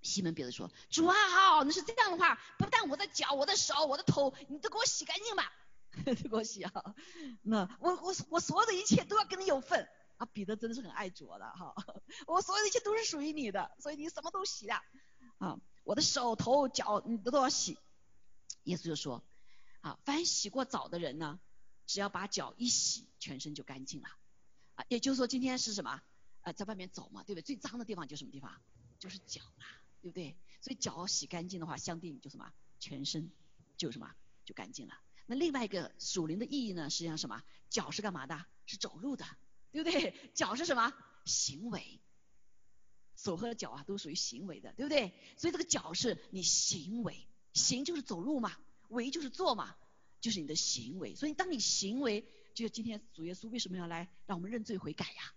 [0.04, 5.52] 西门彼得说：“主啊，好，那是这样的话，不但我的脚、我的手、我的头，你都给我洗干净吧。
[6.06, 6.72] 给我洗啊。
[7.42, 10.28] 那我我我所有的一切都要跟你有份啊。
[10.28, 11.74] 彼得真的是很爱主的哈，
[12.28, 14.76] 我所有的一切都是属于你的，所以你什么都洗的
[15.40, 15.58] 啊。
[15.84, 17.80] 我的手头脚你都都要洗。
[18.66, 19.24] 耶稣就说
[19.82, 21.40] 啊，凡洗过澡的人呢，
[21.88, 24.10] 只要把脚一洗，全身就干净了
[24.76, 24.86] 啊。
[24.88, 26.04] 也就是说今天是什么
[26.46, 27.44] 啊，在外面走嘛，对不对？
[27.44, 28.62] 最脏的地方就是什么地方？
[29.00, 29.66] 就是脚嘛，
[30.02, 30.38] 对不对？
[30.62, 32.54] 所以脚洗干净的话，相对你就什么？
[32.80, 33.32] 全身
[33.78, 34.16] 就什么？
[34.46, 34.94] 就干净了。
[35.26, 36.90] 那另外一个属灵的意义呢？
[36.90, 37.44] 实际上什么？
[37.70, 38.46] 脚是干嘛的？
[38.68, 39.26] 是走路的，
[39.72, 40.14] 对不对？
[40.34, 40.94] 脚是什么？
[41.26, 42.00] 行为。
[43.16, 45.14] 手和脚啊，都属于行为的，对不对？
[45.38, 48.56] 所以这个脚是你行为，行就是走路嘛，
[48.90, 49.76] 为就是做嘛，
[50.22, 51.16] 就是你的行为。
[51.16, 55.34] 所以当你行为，就是今天主耶稣为什么要来让我们认罪悔改呀？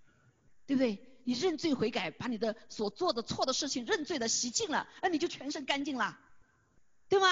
[0.68, 1.02] 对不对？
[1.24, 6.18] 你认罪悔改，把你的所做的错的事情认罪的洗净了，那你就全身干净了，
[7.09, 7.26] 对吗？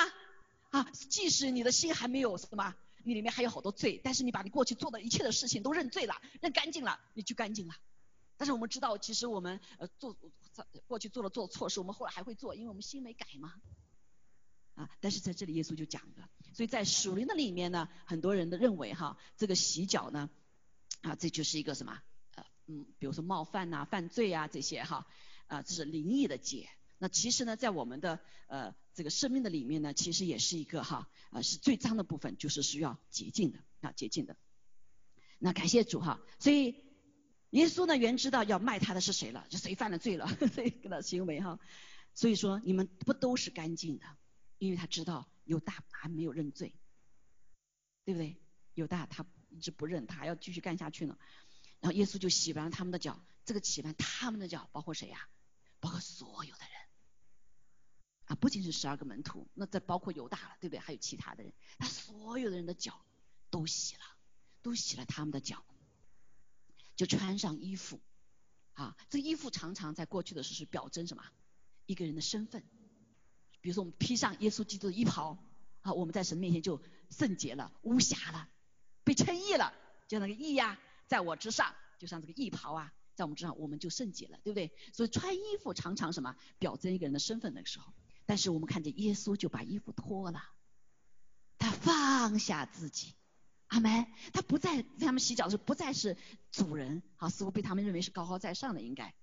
[0.70, 7.74] 啊，即使你的心还没有什么，你里面还有好多罪，但是你把你过去做的一切的事情都认罪了，认干净了，你就干净了。
[8.38, 10.16] 但是我们知道，其实我们呃做
[10.86, 13.52] 过去做了做错事，我们后来还会做，因为我们心没改嘛。
[14.76, 20.30] 啊，但是在这里耶稣就讲了，所以在属灵的里面呢，很多人都认为哈，这个洗脚呢，
[21.02, 22.02] 啊，这就是一个什么？
[22.66, 25.06] 嗯，比如说冒犯呐、犯罪啊这些哈，
[25.46, 26.68] 啊，这是灵异的解。
[26.98, 34.36] 那其实呢，在我们的呃这个生命的里面呢，其实也是一个哈，啊是最脏的部分，就是需要洁净的啊，洁净的。
[35.38, 36.74] 那感谢主哈，所以
[37.50, 41.60] 耶稣呢原知道要卖他的是谁了，就谁犯了罪了， 所以跟他行为哈。
[42.14, 44.06] 所以说你们不都是干净的，
[44.58, 46.74] 因为他知道犹大还没有认罪，
[48.06, 48.40] 对不对？
[48.72, 51.18] 犹大他一直不认，他还要继续干下去呢。
[51.86, 55.28] 然后耶稣就洗完了他们的脚，这个洗完他们的脚包括谁呀？
[55.78, 56.70] 包括所有的人
[58.24, 60.80] 啊，不仅是十二个门徒，那这包括犹大了，对不对？
[60.80, 63.06] 还有其他的人，他所有的人的脚
[63.50, 64.00] 都洗了，
[64.62, 65.64] 都洗了他们的脚，
[66.96, 68.00] 就穿上衣服
[68.72, 68.96] 啊。
[69.08, 71.22] 这衣服常常在过去的时候是表征什么？
[71.86, 72.64] 一个人的身份。
[73.60, 75.38] 比如说我们披上耶稣基督的衣袍
[75.82, 78.48] 啊，我们在神面前就圣洁了、无瑕了、
[79.04, 79.72] 被称义了，
[80.08, 80.80] 就那个义呀。
[81.06, 84.72] 在我之上，就像这个衣袍啊，在我们之上，我们就圣洁了，对不对？
[84.92, 87.92] 所以穿衣服常常什么表征一个人的身份那个时候。
[88.24, 90.42] 但是我们看见耶稣就把衣服脱了，
[91.58, 93.14] 他放下自己，
[93.68, 94.06] 阿门。
[94.32, 96.16] 他不再他们洗脚的时候不再是
[96.50, 99.14] 主人，好似乎被他们认为是高高在上的，应该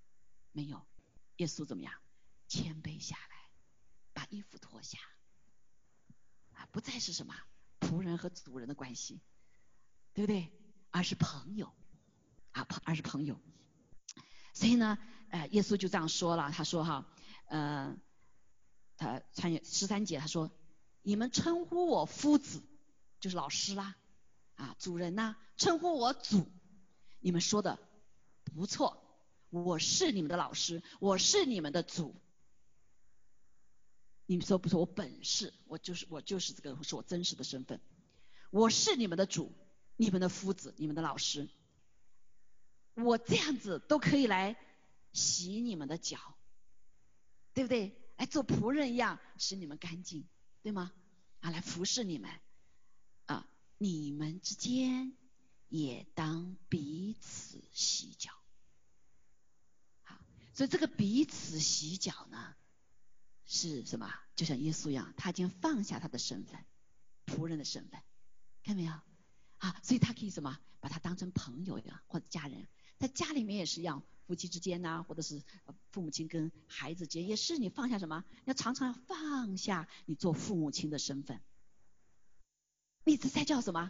[0.53, 0.81] 没有。
[1.37, 1.93] 耶稣怎么样？
[2.47, 3.49] 谦卑下来，
[4.13, 4.99] 把衣服脱下，
[6.53, 7.35] 啊，不再是什么
[7.79, 9.19] 仆人和主人的关系，
[10.13, 10.51] 对不对？
[10.93, 11.73] 而是朋友，
[12.51, 13.41] 啊朋而是朋友，
[14.53, 17.07] 所以呢，呃，耶稣就这样说了，他说哈，
[17.47, 17.97] 呃，
[18.95, 20.51] 他穿越十三节，他说，
[21.01, 22.61] 你们称呼我夫子，
[23.19, 23.95] 就是老师啦，
[24.53, 26.47] 啊主人呐，称呼我主，
[27.19, 27.79] 你们说的
[28.43, 29.03] 不错，
[29.49, 32.15] 我是你们的老师，我是你们的主，
[34.27, 37.81] 你们说不错，我本是，我就是我就是这个是我真实的身份，
[38.51, 39.51] 我是你们的主。
[39.95, 41.49] 你们的夫子，你们的老师，
[42.95, 44.55] 我这样子都可以来
[45.11, 46.17] 洗你们的脚，
[47.53, 47.99] 对不对？
[48.17, 50.25] 来做仆人一样使你们干净，
[50.61, 50.93] 对吗？
[51.39, 52.31] 啊，来服侍你们
[53.25, 55.17] 啊，你们之间
[55.67, 58.31] 也当彼此洗脚。
[60.03, 60.17] 好，
[60.53, 62.55] 所以这个彼此洗脚呢，
[63.45, 64.13] 是什么？
[64.35, 66.63] 就像耶稣一样，他已经放下他的身份，
[67.25, 68.01] 仆人的身份，
[68.63, 68.93] 看到没有？
[69.63, 72.67] 啊，所以他可以什么，把他当成朋友一样，或者家人，
[72.99, 75.41] 在家里面也是一样，夫妻之间呐，或者是
[75.89, 81.41] 父母亲跟孩子之间，也是你放下什么，要常常要放下你做父母亲的身份，
[83.05, 83.89] 你这才叫什么，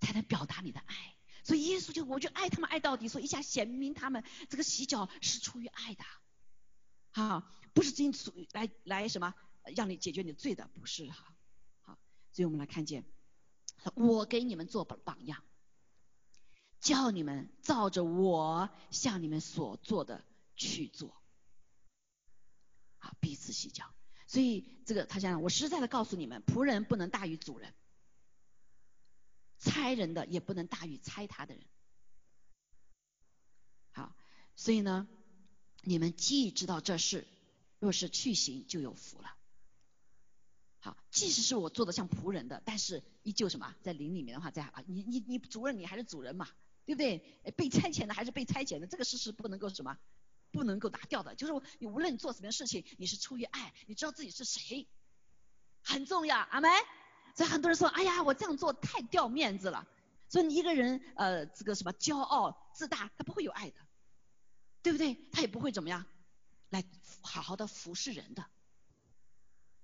[0.00, 1.16] 才能表达你的爱。
[1.42, 6.04] 所以耶稣就我就爱他们爱到底，所以一下显明他们这个洗脚是出于爱的，
[7.12, 9.34] 好，不是仅属来来什么
[9.74, 11.34] 让你解决你的罪的，不是哈，
[11.80, 11.98] 好，
[12.30, 13.06] 所以我们来看见。
[13.94, 15.42] 我给你们做榜榜样，
[16.80, 20.24] 叫你们照着我向你们所做的
[20.56, 21.22] 去做，
[22.98, 23.92] 好彼此洗脚。
[24.26, 27.74] 所以这个他讲，我实在的告诉你们，仆人不能大于主人，
[29.58, 31.64] 猜人的也不能大于猜他的人。
[33.92, 34.16] 好，
[34.56, 35.06] 所以呢，
[35.82, 37.26] 你们既知道这事，
[37.78, 39.36] 若是去行，就有福了。
[40.84, 46.48] 好，即使是我做的像仆人的，但是依旧什么，在灵里面的话，在啊，你你你主任你还是主人嘛，
[46.84, 47.18] 对不对？
[47.56, 49.96] 被差遣的还是被差遣的，这个事实不能够什么，
[50.50, 51.36] 不能够拿掉的。
[51.36, 54.88] 就是你无论做什么事情，你是出于爱，你知道自己是谁，
[55.84, 56.68] 很重要，阿门。
[57.36, 59.86] 所以很多人说，哎呀，我这样做太掉面子了。
[60.28, 63.76] 所以你一个人呃，这个什么骄傲自大，他不会有爱的，
[64.82, 65.14] 对不对？
[65.30, 66.04] 他也不会怎么样
[66.70, 66.82] 来
[67.20, 68.44] 好好的服侍人的。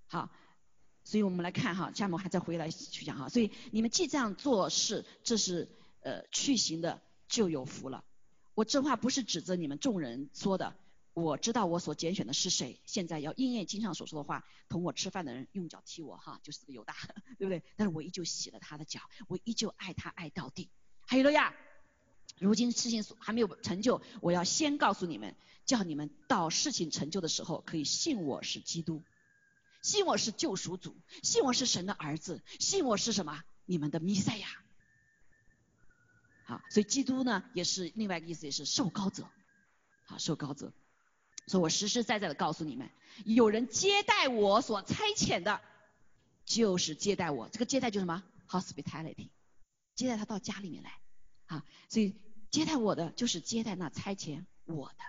[0.09, 0.31] 好，
[1.09, 3.31] 所以我们来看哈，下面还再回来去讲哈。
[3.31, 5.66] 所以你们既这样做事，这是
[6.03, 8.05] 呃去行的，就有福了。
[8.55, 10.77] 我这话不是指责你们众人说的。
[11.14, 16.94] 我知道我所拣选的是谁，现在要应验经上所说的话，同我吃饭的人用脚踢我，哈，就是这个犹大，
[17.38, 17.62] 对不对？
[17.75, 20.68] 但是我依旧洗了他的脚，我依旧爱他爱到底。
[21.07, 21.55] 还有了呀，
[22.38, 29.03] 如今事情还没有成就，我要先告诉你们，叫你们到事情成就的时候，可以信我是基督，
[29.83, 33.43] 信我是救赎主，信我是神的儿子，信我是什么？
[33.64, 34.49] 你们的弥赛亚。
[36.45, 39.29] 好，所以基督呢，也是另外一个意思，也是受高者，
[40.07, 40.73] 好，受高者。
[41.47, 42.91] 所以我实实在在的告诉你们，
[43.25, 45.61] 有人接待我所差遣的，
[46.45, 47.49] 就是接待我。
[47.49, 49.29] 这个接待就是什么？hospitality，
[49.95, 51.01] 接待他到家里面来，
[51.47, 52.17] 啊，所以
[52.51, 55.05] 接待我的就是接待那差遣我的。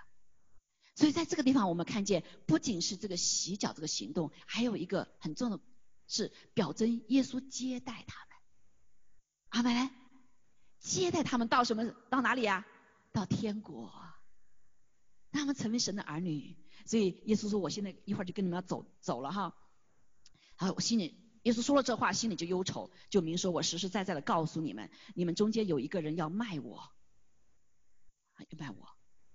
[1.00, 5.62] 所以在这个地方我们看见，不仅是这个洗脚这个行动，还有一个很重要的，
[6.06, 8.36] 是表征耶稣接待他们。
[9.48, 9.90] 阿门。
[10.78, 11.90] 接待他们到什么？
[12.10, 12.66] 到哪里呀？
[13.12, 13.90] 到天国。
[15.30, 19.56] 让他们成为神的儿女，所以耶稣说：“我现在一会儿就跟你们要走走了哈。”
[20.56, 26.92] 好，我心里耶稣说了这话，心里就忧愁，就明说：“我实实在在的告诉你们，你们中间有一个人要卖我，
[28.36, 28.88] 要卖我。”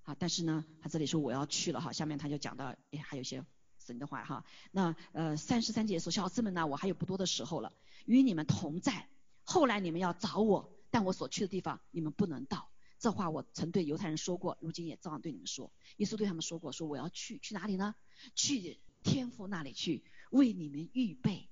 [0.06, 1.92] 好，但是呢，他这里说我要去了哈。
[1.92, 3.44] 下面他就讲到，哎，还有一些
[3.80, 4.46] 神的话哈。
[4.72, 7.74] 那呃，三十三节说：“小子们呢，我还有不多的时候了，
[8.06, 9.10] 与你们同在。
[9.44, 15.74] 后来你们要找我，但我所去的地方你们不能到。”这话我曾对犹太人说过，如今也照样对你们说。
[15.98, 17.96] 耶稣对他们说过，说我要去，去哪里呢？
[18.36, 21.50] 去天父那里去，为你们预备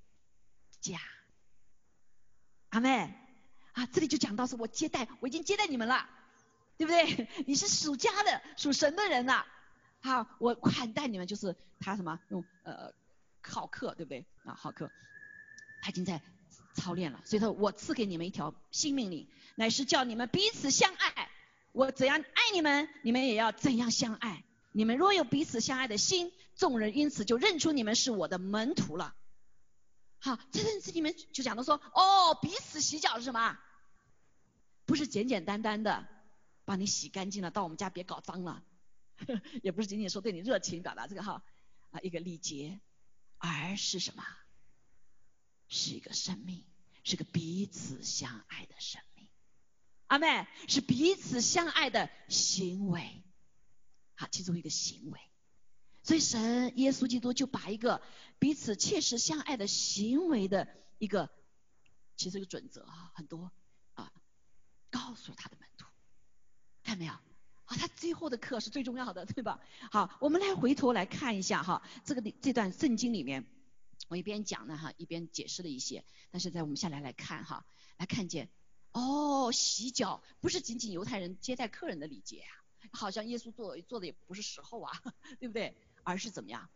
[0.80, 1.00] 家。
[2.70, 3.14] 阿妹
[3.72, 6.08] 啊，这里就讲到是我接待，我已经接待你们了，
[6.76, 7.28] 对不对？
[7.46, 9.44] 你是属家的，属神的人呐。
[10.00, 12.92] 好，我款待你们，就是他什么用呃
[13.42, 14.26] 好客，对不对？
[14.44, 14.90] 啊，好客，
[15.82, 16.20] 他已经在
[16.74, 17.20] 操练了。
[17.24, 21.30] 所以说我赐给你们一条新命令，乃是叫你们彼此相爱。
[21.72, 24.44] 我怎样爱你们，你们也要怎样相爱。
[24.72, 29.14] 你们若有彼此相爱的心，众人因此就认出你们是我的门徒了。
[30.18, 33.58] 好，这认识你们就讲到说，哦，彼此洗脚是什么？
[34.84, 36.06] 不是简简单单的
[36.64, 38.62] 把你洗干净了，到我们家别搞脏了，
[39.62, 41.42] 也不是仅仅说对你热情表达这个哈
[41.90, 42.80] 啊一个礼节，
[43.38, 44.24] 而是什么？
[45.68, 46.64] 是一个生命，
[47.02, 49.26] 是个彼此相爱的生命。
[50.06, 53.22] 阿妹是彼此相爱的行为，
[54.14, 55.20] 好，其中一个行为，
[56.02, 58.02] 所以神耶稣基督就把一个
[58.38, 61.30] 彼此切实相爱的行为的一个，
[62.16, 63.50] 其实一个准则啊，很多
[63.94, 64.12] 啊，
[64.90, 65.86] 告诉他的门徒，
[66.84, 67.12] 看没有？
[67.12, 69.58] 啊，他最后的课是最重要的，对吧？
[69.90, 73.46] 好，我们来回头来看一下哈，这个这段圣经里面，
[74.08, 77.66] 我一边讲呢哈，一边解释了一些，但是在我们下来来看哈，
[77.96, 78.50] 来看见。
[78.92, 82.52] 哦，洗脚不是仅仅犹太人接待客人的礼节啊，
[82.92, 85.02] 好像耶稣做做的也不是时候啊，
[85.40, 85.74] 对不对？
[86.02, 86.68] 而是怎么样？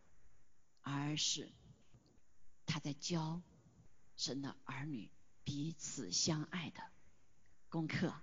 [0.81, 1.53] 而是
[2.65, 3.43] 他在教
[4.17, 5.11] 神的儿女
[5.45, 6.81] 彼此相爱的
[7.69, 8.15] 功课，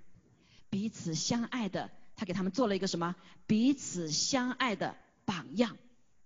[0.75, 3.15] 彼此相爱的，他给他们做了一个什么？
[3.47, 5.77] 彼此相爱的榜样。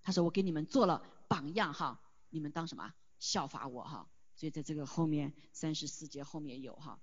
[0.01, 2.91] 他说：“我给你们做了榜样哈，你们当什么？
[3.19, 6.99] 效法我哈。”所以在这个后面三十四节后面有哈。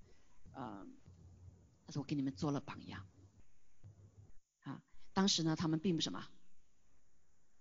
[0.54, 0.92] 嗯，
[1.84, 3.06] 他说我给你们做了榜样，
[4.62, 4.82] 啊，
[5.12, 6.26] 当时呢他们并不什么，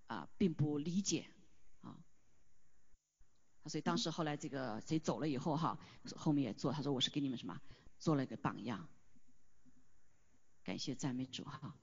[0.08, 1.28] 啊，并不理解，
[1.82, 1.96] 啊，
[3.68, 5.78] 所以当时后来这个谁走了以后哈，
[6.16, 7.62] 后面也做，他说我是给你们什么
[8.00, 8.88] 做了一个榜样，
[10.66, 11.78] 感谢赞美主哈，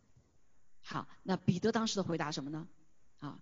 [0.83, 2.69] 好，那彼得当时的回答什么呢？
[3.21, 3.41] 啊，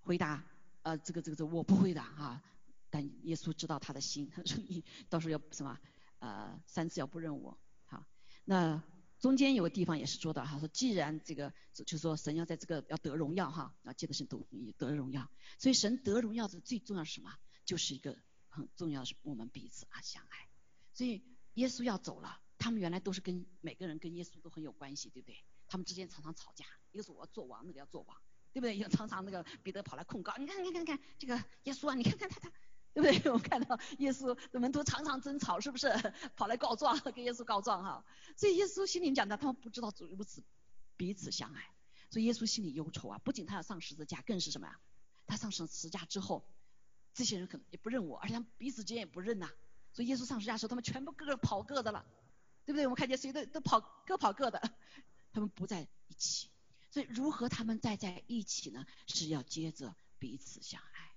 [0.00, 0.42] 回答
[0.82, 2.42] 呃这个这个这我不会的哈，
[2.88, 5.78] 但耶稣知道他的心，他说你到时候要什么？
[6.20, 8.06] 呃，三次要不认我，好，
[8.46, 8.82] 那
[9.18, 14.38] 中间有个地方也是说的，他说既然这个，就是说神要在这个要得荣耀哈，啊，记得是得
[14.78, 17.30] 得荣耀，所以神得荣耀的最重要是什么？
[17.66, 18.16] 就是一个
[18.48, 20.48] 很重要是我们彼此啊相爱，
[20.94, 21.22] 所以
[21.54, 25.36] 耶稣要走了，他们原来都是跟每个人跟耶稣都很有关系，对不对？
[25.68, 28.16] 他们之间常常吵架，一个是我要做王，那个要做王，
[28.54, 28.88] 对不对？
[28.88, 32.50] 常常那个彼得跑来控告，你看，你看，你看，这个耶稣啊，你看看他他。
[32.94, 33.32] 对不对？
[33.32, 35.88] 我看到耶稣的门徒常常争吵，是不是？
[36.36, 38.02] 跑来告状，跟耶稣告状哈。
[38.34, 40.42] 所以耶稣心里讲的，他们不知道如此
[40.96, 41.70] 彼此相爱，
[42.08, 43.18] 所以耶稣心里忧愁啊。
[43.18, 44.80] 不仅他要上十字架，更是什么呀？
[45.26, 46.48] 他上十字架之后，
[47.12, 49.50] 这些人可能也不认我，而且他们彼此之间也不认呐。
[49.92, 52.06] 所以耶稣上十字架的时候，他们全部各个跑各的了，
[52.64, 52.86] 对不对？
[52.86, 54.60] 我们看见谁都都跑各跑各的，
[55.32, 56.48] 他们不在一起。
[56.90, 58.86] 所以如何他们再在一起呢？
[59.08, 61.12] 是要接着彼此相爱，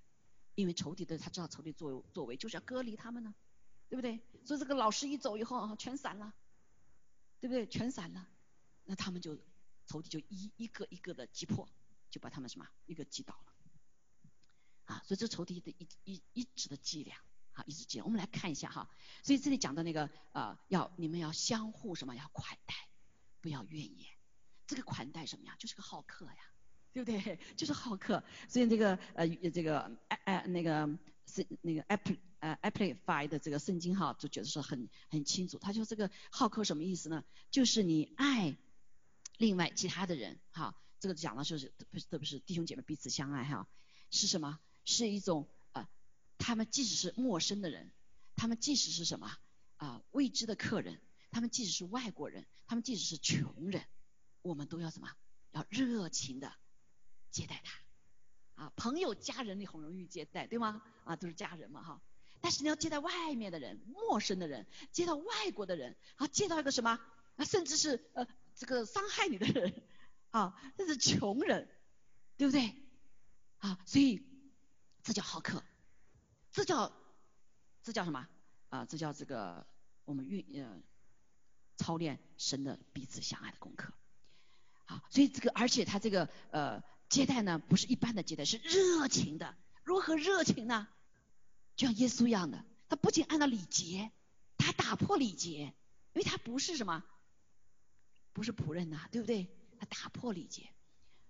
[0.56, 3.32] 因为仇敌的他知道仇敌作作为就是要隔离他们呢，
[3.88, 4.20] 对不对？
[4.44, 6.34] 所以这个老师一走以后啊，全散了，
[7.38, 7.64] 对不对？
[7.66, 8.28] 全散了，
[8.84, 9.38] 那他们就
[9.86, 11.68] 仇敌就一一个一个的击破，
[12.10, 13.52] 就把他们什么一个击倒了，
[14.86, 17.16] 啊，所以这仇敌的一一一直的伎俩，
[17.58, 18.04] 啊，一直伎俩。
[18.04, 18.88] 我们来看一下哈，
[19.24, 22.74] 所以这里讲的那个呃，要你们要相互什么，要款待，
[23.40, 24.08] 不要怨言。
[24.68, 25.56] 这个款待什么呀？
[25.58, 26.38] 就是个好客呀，
[26.92, 27.40] 对不对？
[27.56, 28.22] 就是好客。
[28.48, 30.88] 所以这个呃这个哎哎那个
[31.26, 35.58] 是那个 app 呃 amplify 的这个圣经哈，就觉得是很很清楚。
[35.58, 37.24] 他说这个好客什么意思呢？
[37.50, 38.56] 就是你爱
[39.36, 41.72] 另外其他的人哈，这个讲的就是
[42.08, 43.66] 特别是弟兄姐妹彼此相爱哈，
[44.12, 44.60] 是什么？
[44.84, 45.46] 是一种
[46.48, 47.90] 他们即使是陌生的人，
[48.34, 49.36] 他们即使是什么
[49.76, 50.98] 啊未知的客人，
[51.30, 53.84] 他们即使是外国人，他们即使是穷人。
[54.40, 55.10] 我们都要什么？
[55.50, 56.50] 要热情的
[57.30, 58.72] 接待他啊！
[58.76, 60.80] 朋友、家人你很容易接待，对吗？
[61.04, 62.00] 啊，都是家人嘛哈。
[62.40, 66.98] 但是你要接待外面的人、陌生的人，接到外国的人啊，接到一个什么？
[67.36, 69.82] 啊，甚至是呃这个伤害你的人
[70.30, 71.68] 啊，这是穷人，
[72.38, 72.74] 对不对？
[73.58, 74.26] 啊，所以
[75.02, 75.62] 这叫好客，
[76.58, 76.92] 这叫
[77.84, 78.26] 这叫什么？
[78.68, 79.64] 啊，这叫这个
[80.04, 80.82] 我们运呃
[81.76, 83.92] 操练神的彼此相爱的功课。
[84.84, 89.54] 好，所以这个，而且他这个呃接待呢，不是一般的接待，是热情的。
[89.84, 90.88] 如何热情呢？
[91.76, 94.10] 就像耶稣一样的，他不仅按照礼节，
[94.56, 95.72] 他打破礼节，
[96.14, 97.04] 因为他不是什么，
[98.32, 99.46] 不是仆人呐，对不对？
[99.78, 100.68] 他打破礼节，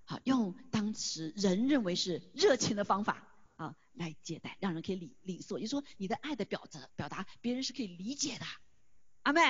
[0.06, 8.46] 好，用当时人认为是热情的方法啊来接待，让人可以理理所，就说你的爱的表达表达，别人是可以理解的。
[9.24, 9.40] 阿妹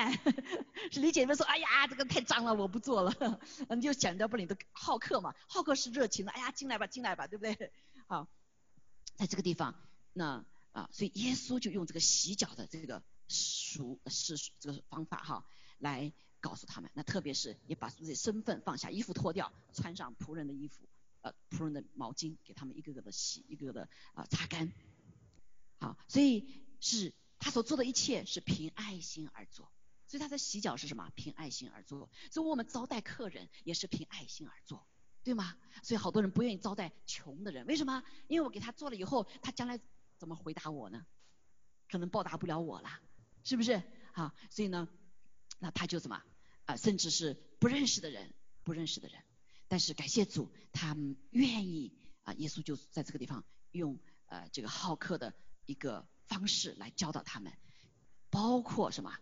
[0.91, 3.39] 是理解你们说，哎呀，这个太脏了，我不做了。
[3.75, 7.71] 你就讲到不你的好客嘛，好客是热情的，哎呀，进来吧，进来吧，对不对？
[8.07, 8.27] 好，
[9.15, 9.73] 在这个地方，
[10.11, 10.43] 那
[10.73, 15.45] 啊，所以耶稣就用这个洗脚的这个熟是这个方法哈，
[15.77, 16.89] 来告诉他们。
[16.93, 20.83] 那特别是也把自己身份放下，衣服脱掉，穿上仆人的衣服，
[21.21, 24.71] 呃，仆人的毛巾，给他们一个个的洗，一个个的啊擦干。
[25.79, 27.13] 好，所以是。
[27.41, 29.71] 他所做的一切是凭爱心而做，
[30.07, 31.09] 所以他的洗脚是什么？
[31.15, 32.09] 凭爱心而做。
[32.33, 34.85] 所以我们招待客人也是凭爱心而做，
[35.23, 35.55] 对吗？
[35.81, 38.03] 所以好多人不愿意招待穷的人，为什么？
[38.27, 39.79] 因为我给他做了以后，他将来
[40.17, 41.05] 怎么回答我呢？
[41.87, 42.89] 可能报答不了我了，
[43.45, 43.81] 是不是？
[44.11, 44.89] 啊，所以呢，
[45.59, 46.21] 那他就什么
[46.65, 46.75] 啊？
[46.75, 49.23] 甚至是不认识的人，不认识的人，
[49.69, 51.93] 但是感谢主，他们愿意
[52.23, 55.33] 啊，耶稣就在这个地方用呃这个好客的
[55.65, 56.05] 一个。
[56.29, 57.51] 方式来教导他们，
[58.29, 59.17] 包括什么？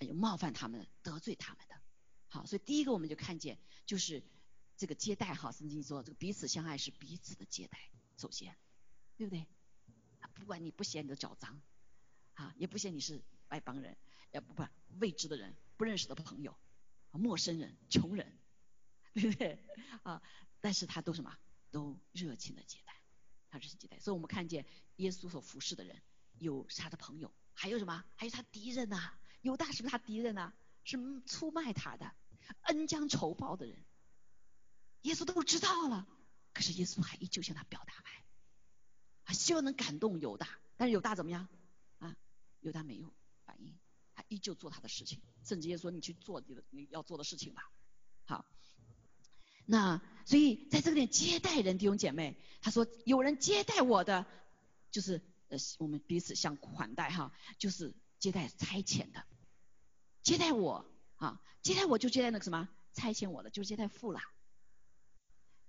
[0.00, 1.74] 有冒犯他们、得罪他们的。
[2.28, 4.22] 好，所以第一个我们就看见，就是
[4.76, 7.78] 这个接待哈，圣经说这个彼此相爱是彼此的接待，
[8.18, 8.54] 首先，
[9.16, 9.46] 对不对？
[10.34, 11.62] 不管你不嫌你的脚脏，
[12.34, 13.96] 啊，也不嫌你是外邦人，
[14.30, 14.66] 也不不
[15.00, 16.54] 未知的人、不认识的朋友、
[17.10, 18.38] 陌生人、穷人，
[19.20, 19.58] 对不对？
[20.02, 20.20] 啊，
[20.60, 21.36] 但是他都什么？
[21.70, 22.94] 都热情的接待，
[23.50, 23.98] 他热情接待。
[23.98, 26.02] 所以我们看见耶稣所服侍的人。
[26.40, 28.04] 有他的朋友，还有什么？
[28.16, 29.12] 还有他敌人呐？
[29.42, 30.52] 犹大是不是他敌人呐？
[30.84, 32.12] 是出卖他的，
[32.62, 33.84] 恩将仇报的人。
[35.02, 36.08] 耶稣都知道了，
[36.52, 38.24] 可是耶稣还依旧向他表达爱，
[39.26, 40.58] 啊，希望能感动犹大。
[40.76, 41.48] 但是犹大怎么样？
[42.00, 42.16] 啊，
[42.60, 43.78] 犹大没有反应，
[44.12, 45.22] 他依旧做他的事情。
[45.44, 47.70] 甚至耶稣说：“你去做你的你要做的事情吧。”
[48.26, 48.44] 好，
[49.66, 54.26] 那所以在这个点接待人弟兄姐妹，他说有人接待我的，
[54.90, 55.22] 就是。
[55.48, 59.26] 呃，我们彼此相款待哈，就是接待差遣的，
[60.22, 60.86] 接待我
[61.16, 64.22] 啊，接待我就接待那个什么差遣我的，就是接待父啦。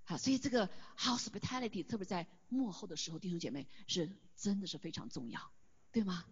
[0.04, 5.52] 好，所以这个 hospitality 特别在幕后的时候，弟兄姐妹是真的是非常重要，
[5.92, 6.24] 对吗？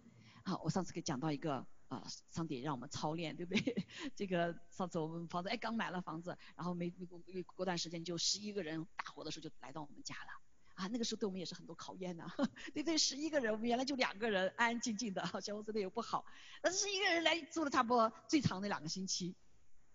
[0.43, 3.85] 好，我上次给讲到一个啊，上帝让我们操练，对不对？
[4.15, 7.21] 这个上次我们房子哎刚买了房子，然后没没过
[7.55, 10.41] 过段时间就十一个人大火的时候就来到我们家了。
[10.75, 12.27] 啊，那个时候对我们也是很多考验呐，
[12.73, 16.25] 对不对，十一个人，我们原来就两个人，安安静静的，好像我真的也不好。
[16.61, 19.35] 但是一个人来住了差不多最长的两个星期，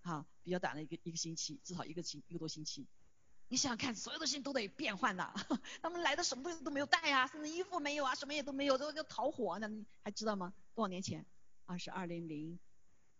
[0.01, 2.86] 啊，比较短的一个一个星期，至少一个星一个多星期。
[3.49, 5.34] 你想想看，所有的事情都得变换呐，
[5.82, 10.55] 他们来的什么东西都没有带啊，甚至衣服没有啊，什么也都没有，都都逃火呢，你还知道吗？
[10.74, 11.26] 多少年前？
[11.71, 12.59] 二，是二零零，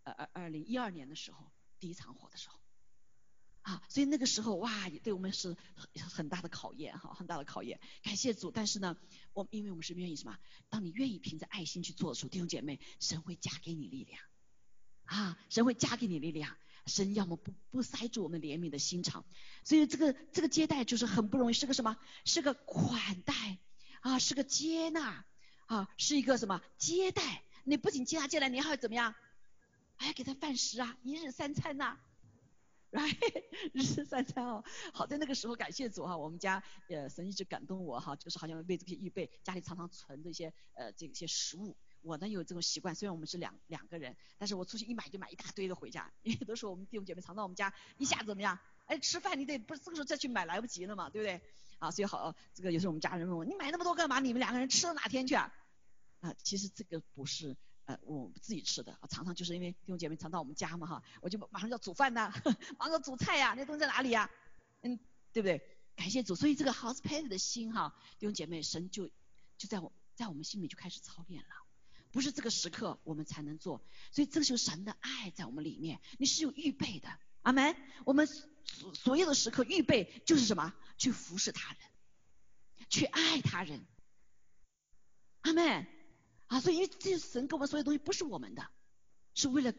[0.03, 2.59] 呃二二零一二年的时候，第一场火的时候，
[3.61, 7.79] 啊，所以那个时候哇，对我们是很很大的考验哈，很大的考验。
[8.03, 8.97] 感谢主，但是呢，
[9.31, 10.37] 我因为我们是愿意什么？
[10.67, 14.21] 当你愿意凭着爱心去做的时候，弟兄姐妹，神会加给你力量
[15.05, 16.57] 啊，神会加给你力量。
[16.87, 19.23] 神要么不不塞住我们怜悯的心肠，
[19.63, 21.95] 所以这个这个接待就是很不容易，是个什么？
[22.25, 23.59] 是个款待
[24.01, 25.23] 啊，是个接纳
[25.67, 27.43] 啊，是一个什么接待？
[27.63, 29.13] 你不仅接他进来，你还要怎么样？
[29.97, 31.97] 还要给他饭食啊，一日三餐呐
[32.91, 33.43] ，right？
[33.71, 34.63] 日三餐哦。
[34.93, 41.77] 好在那个时候感谢主哈，我们家呃神一直感动我哈，就是好像为这些预备，家里常常存这些呃这些食物。
[42.01, 48.57] 我呢有这种习惯，虽然我们是两两个人，但是我出去一买就买一大堆的回家， 因为都是我们弟兄姐妹常到我们家，一下子怎么样？
[48.87, 51.39] 哎，吃饭你得不是这个时候再去买来不及了嘛，对不对？
[51.77, 54.19] 啊，所以好，这个有时候我们家人问我，你买那么多干嘛？
[54.19, 55.53] 你们两个人吃到哪天去啊？
[56.21, 57.55] 啊，其实这个不是
[57.85, 62.31] 呃我自己吃的，常常就是因为弟兄姐妹常到我们家嘛哈，我就马上要煮饭呐，
[62.79, 64.29] 马上煮菜呀，那东西在哪里呀？
[64.81, 64.97] 嗯，
[65.33, 65.61] 对不对？
[65.95, 69.07] 感谢主，所以这个 hospitality 的心哈，弟兄姐妹，神就
[69.57, 71.49] 就在我在我们心里就开始操练了。
[72.11, 77.09] 不是这个时刻我们才能做，所以这就是神的爱在我们里面，你是有预备的，
[77.41, 77.75] 阿门。
[78.05, 80.73] 我们所所有的时刻预备就是什么？
[80.97, 81.79] 去服侍他人，
[82.89, 83.85] 去爱他人，
[85.41, 85.87] 阿门。
[86.51, 88.67] 啊，所以因为这神给我们所有东西不是我们的，
[89.33, 89.73] 是为了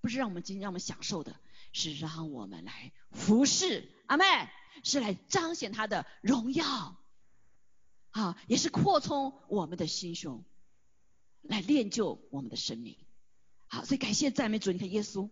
[0.00, 1.38] 不是让我们今天让我们享受的，
[1.74, 4.24] 是让我们来服侍，阿妹，
[4.82, 6.96] 是来彰显他的荣耀，
[8.12, 10.42] 啊，也是扩充我们的心胸。
[11.42, 12.96] 来练就我们的生命，
[13.66, 14.72] 好，所以感谢赞美主。
[14.72, 15.28] 你看耶稣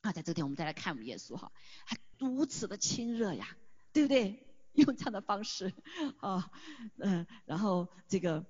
[0.00, 1.52] 啊，在这天我们再来看我们耶稣哈，
[1.84, 3.56] 还如此的亲热呀，
[3.92, 4.46] 对不对？
[4.78, 5.74] 用这样的方式
[6.20, 6.50] 啊，
[6.98, 8.46] 嗯，然后这个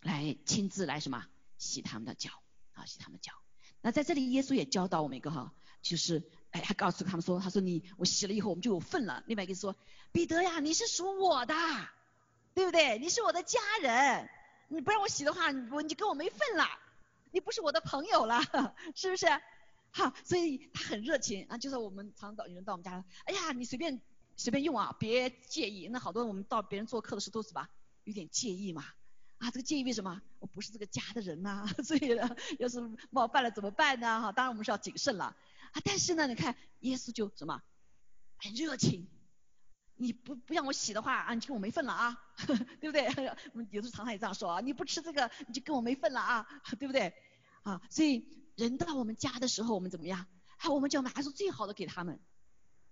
[0.00, 1.26] 来亲自来什么
[1.56, 2.30] 洗他们的脚
[2.72, 3.32] 啊，洗他们的脚。
[3.80, 9.22] 那在这里耶稣也教导我们一个哈，就是哎，他告诉他们说，他说你我洗了以后我们就有份了。
[9.26, 9.76] 另外一个说，
[10.12, 11.54] 彼得呀，你是属我的，
[12.54, 12.98] 对不对？
[12.98, 14.28] 你是我的家人。
[14.70, 16.66] 你不让我洗的话，我你跟我没份了，
[17.32, 18.42] 你不是我的朋友了，
[18.94, 19.26] 是不是？
[19.90, 24.02] 好，所以他很热情啊，就是我们常到有人到我们家来，哎呀，你随便
[24.36, 25.88] 随便用啊，别介意。
[25.88, 27.70] 那好多我们到别人做客的时候都是吧，
[28.04, 28.84] 有点介意嘛。
[29.38, 30.20] 啊，这个介意为什么？
[30.40, 32.80] 我不是这个家的人呐， 所以呢，要是
[33.10, 34.20] 冒犯了怎么办呢？
[34.20, 35.24] 哈，当然我们是要谨慎了。
[35.72, 37.62] 啊，但是呢，你看耶稣就什么，
[38.38, 39.08] 很热情。
[40.00, 42.16] 你不不让我洗的话啊，你就跟我没份了啊，
[42.80, 43.04] 对不对？
[43.70, 46.46] 有时候常常也这样说啊，你不吃这个你就跟我没份了啊，
[46.78, 47.12] 对不对？
[47.64, 50.26] 啊，所以人到我们家的时候，我们怎么样？
[50.58, 52.20] 哎，我们就要拿出最好的给他们，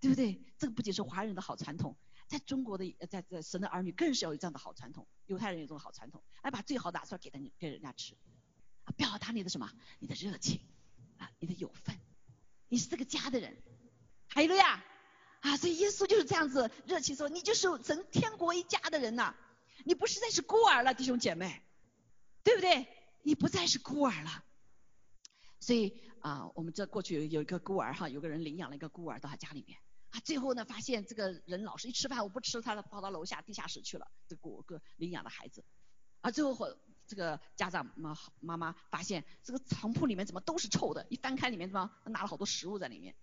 [0.00, 0.44] 对不对？
[0.58, 8.16] 这个不仅是华人的好传统，在中国的在在神的儿女更是要有这样的好传统，犹太人有这种好传统，哎，把最好拿出来给他给人家吃，
[8.96, 9.70] 表达你的什么？
[9.98, 10.60] 你的热情
[11.18, 11.98] 啊，你的有份，
[12.68, 13.56] 你是这个家的人，
[14.28, 14.84] 还有了呀。
[15.40, 19.36] 啊，所以耶稣就是这样子热情说：“你就是神天国一家的人呐，
[19.84, 21.62] 你不是再是孤儿了，弟兄姐妹，
[22.42, 22.88] 对不对？
[23.22, 24.44] 你不再是孤儿了。”
[25.60, 29.78] 所以啊，我们这过去有有一个孤儿哈，有个人领养了一个孤儿到他家里面
[30.20, 35.64] 最后呢发现这个人老是一吃饭我不吃，他跑到楼下地下室去了，这个个领养的孩子。
[36.20, 43.14] 啊，最后这个家长妈妈妈发现这个床铺里面怎么都是臭的，一翻开里面怎么拿了好多食物在里面。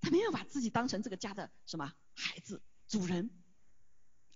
[0.00, 3.30] 他没有把自己当成这个家的什么孩子、主人。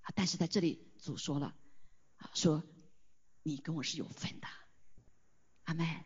[0.02, 1.54] 啊，但是在这里主说了
[2.16, 2.62] 啊，说
[3.42, 4.46] 你跟我是有份的，
[5.62, 6.04] 阿妹，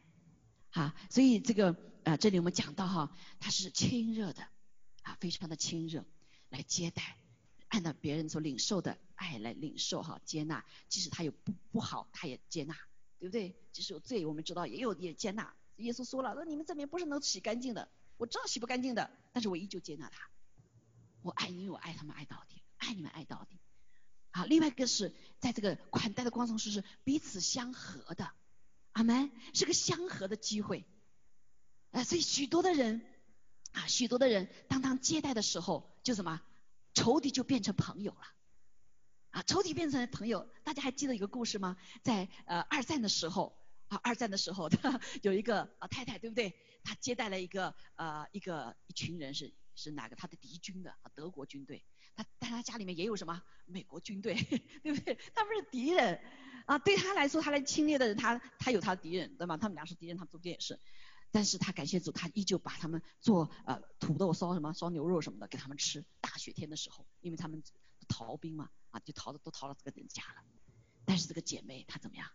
[0.71, 1.75] 啊，所以这个
[2.05, 4.47] 呃，这里我们讲到哈，他是亲热的
[5.09, 6.05] 啊，非常的亲热
[6.51, 7.17] 来接待，
[7.69, 12.77] 按照别人所领受的爱来领受哈，接纳，即使他有不不好，他也接纳，
[13.19, 13.57] 对不对？
[13.73, 15.55] 即使有罪，我们知道也有也接纳。
[15.77, 17.89] 耶稣说了，说你们这边不是能洗干净的。
[18.19, 20.29] 我知道洗不干净的，但是我依旧接纳他。
[21.23, 23.59] 我爱，因为我爱他们爱到底，爱你们爱到底。
[24.31, 28.31] 好，另外一个是在这个款待的过程中是彼此相合的，
[28.93, 30.85] 阿门，是个相合的机会。
[31.93, 33.01] 啊，所以许多的人
[33.73, 36.41] 啊，许多的人当当接待的时候，就什么
[36.95, 38.21] 仇敌就变成朋友了。
[39.31, 41.77] 啊，仇敌变成朋友，大家还记得一个故事吗？
[42.03, 43.55] 在呃二战的时候
[43.89, 46.55] 啊，二战的时候，他有一个啊太太，对不对？
[46.83, 51.85] 他接待了一个呃一个一群人是是哪个他的敌军的啊德国军队，
[52.17, 54.35] 他但他家里面也有什么美国军队，
[54.83, 55.19] 对不对？
[55.35, 56.19] 他不是敌人
[56.65, 59.59] 啊，对他来说他来侵略的人他他有他的敌人对吗？
[59.59, 60.81] 他们俩是敌人，他们中间也是，
[61.31, 67.63] 但是他感谢主，他依旧把他们做呃土豆烧什么烧牛肉什么的给他们吃，大雪天的时候，因为他们
[68.09, 70.45] 逃兵嘛啊就逃的都逃到这个人家了，
[71.05, 72.29] 但是这个姐妹她怎么样？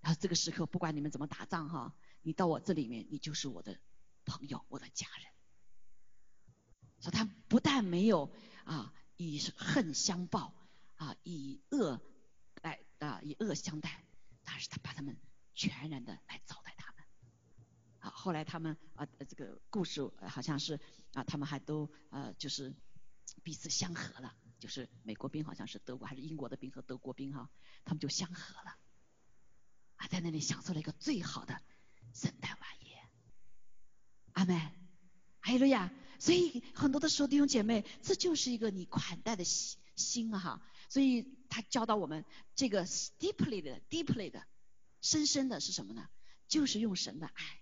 [0.00, 1.94] 然后这个时刻不管你们怎么打仗哈。
[2.22, 3.80] 你到我这里面，你就是我的
[4.26, 5.26] 朋友，我的家人。
[7.00, 8.30] 说他不但没有
[8.64, 10.54] 啊以恨相报
[10.96, 11.98] 啊以恶
[12.60, 14.04] 来啊以恶相待，
[14.44, 15.18] 但是他把他们
[15.54, 16.69] 全然的来招待。
[18.00, 20.80] 啊，后来他们啊这个故事好像是
[21.12, 22.74] 啊他们还都呃就是
[23.42, 27.48] 彼此相合了，就是美国兵好像是德国还是英国的兵和德国兵哈，
[27.84, 28.76] 他们就相合了。
[29.96, 31.60] 啊，在那里享受了一个最好的
[32.14, 32.98] 圣诞晚宴，
[34.32, 34.58] 阿门，
[35.40, 35.92] 哈利路亚。
[36.18, 40.62] 所以很多的时候，弟兄姐妹，这就是一个你款待的心心啊哈。
[40.88, 42.24] 所以他教导我们
[42.54, 44.44] 这个 deeply 的 deeply 的
[45.00, 46.08] 深深的是什么呢？
[46.48, 47.59] 就是用神的爱，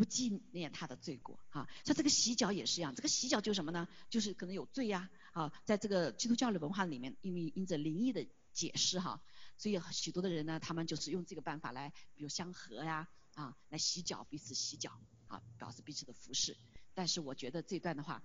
[0.00, 1.68] 不纪念他的罪过啊。
[1.84, 3.86] 像这个洗脚也是一样，这个洗脚就是什么呢？
[4.08, 9.22] 就是可能有罪呀啊，在这个基督教的文化里面，因为因着灵异的解释哈。
[9.58, 16.56] 所以许多的人呢，他们就是用这个办法来，比如相合呀，啊，来洗脚，彼此洗脚，啊，表示彼此的服侍。
[16.94, 18.22] 但是我觉得这段的话，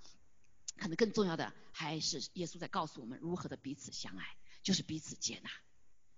[0.77, 5.49] 可能更重要的还是耶稣在告诉我们如何的彼此相爱，就是彼此接纳。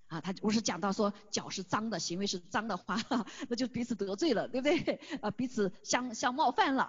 [0.07, 2.97] 啊，他我是讲到说脚是脏的，行为是脏的话，
[3.49, 4.95] 那就彼此得罪了，对不对？
[5.21, 6.83] 啊，彼此相相冒犯了。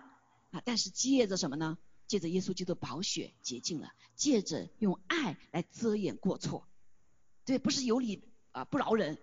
[0.50, 1.78] 啊，但是借着什么呢？
[2.06, 6.66] 借着耶稣基督宝血洁净了，借着用爱来遮掩过错。
[7.44, 9.18] 对，不是有理啊不饶人，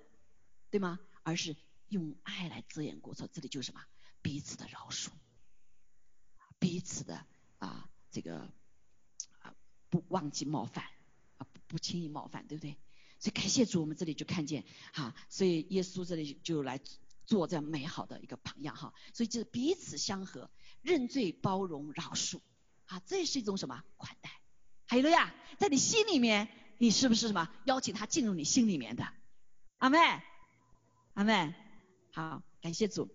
[0.70, 1.00] 对吗？
[1.24, 1.56] 而是
[1.88, 3.82] 用爱来遮掩过错，这里就是什么？
[4.22, 5.10] 彼此的饶恕，
[6.60, 7.26] 彼此的
[7.60, 8.52] 啊这个
[9.40, 9.56] 啊
[9.90, 10.84] 不忘记冒犯
[11.38, 12.78] 啊不不轻易冒犯，对不对？
[13.26, 14.64] 所以感谢主，我们这里就看见
[14.94, 16.80] 哈，所以耶稣这里就来
[17.26, 20.52] 做这样美好的一个榜样哈，所以就是彼此相合，
[20.84, 22.40] 认罪包容饶恕
[22.86, 24.30] 啊，这是一种什么款待？
[24.86, 26.48] 还有了呀，在你心里面。
[26.78, 29.08] 你是不是什么邀请他进入你心里面的？
[29.78, 29.98] 阿妹，
[31.14, 31.56] 阿妹，
[32.12, 33.10] 好，感谢主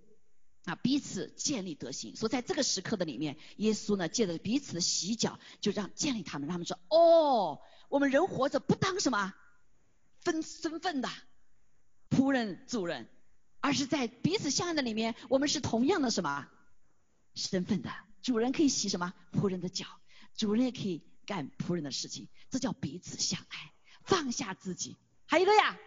[0.64, 2.16] 啊，彼此建立德行。
[2.16, 9.34] 所以在这个时刻的里面，耶稣呢借着彼此的洗脚，就让建立他们，他们说：哦，我们人活着不当什么
[10.20, 11.08] 分身份的
[12.08, 13.08] 仆人、主人，
[13.60, 16.48] 而是在彼此相爱的里面，我们是同样的什么
[17.34, 17.90] 身份的。
[18.22, 19.86] 主人可以洗什么仆人的脚，
[20.34, 21.04] 主人也可以。
[21.26, 24.96] 干仆人的事情，这叫彼此相爱，放下自己，
[25.26, 25.78] 还有一个呀，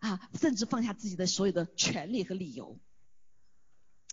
[0.00, 2.80] 啊，甚至放下自己的所有的权利和理由，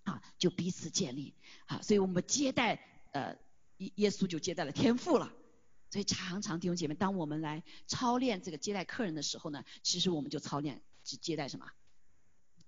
[0.03, 1.33] 啊，就彼此建立，
[1.65, 2.75] 啊，所以我们接待
[3.13, 3.35] 呃
[3.77, 5.33] 耶耶稣就接待了天父了，
[5.89, 11.65] 所以常常弟兄姐妹，当我们来操练这个接待客人的时候呢，其实我们就操练只接待什么，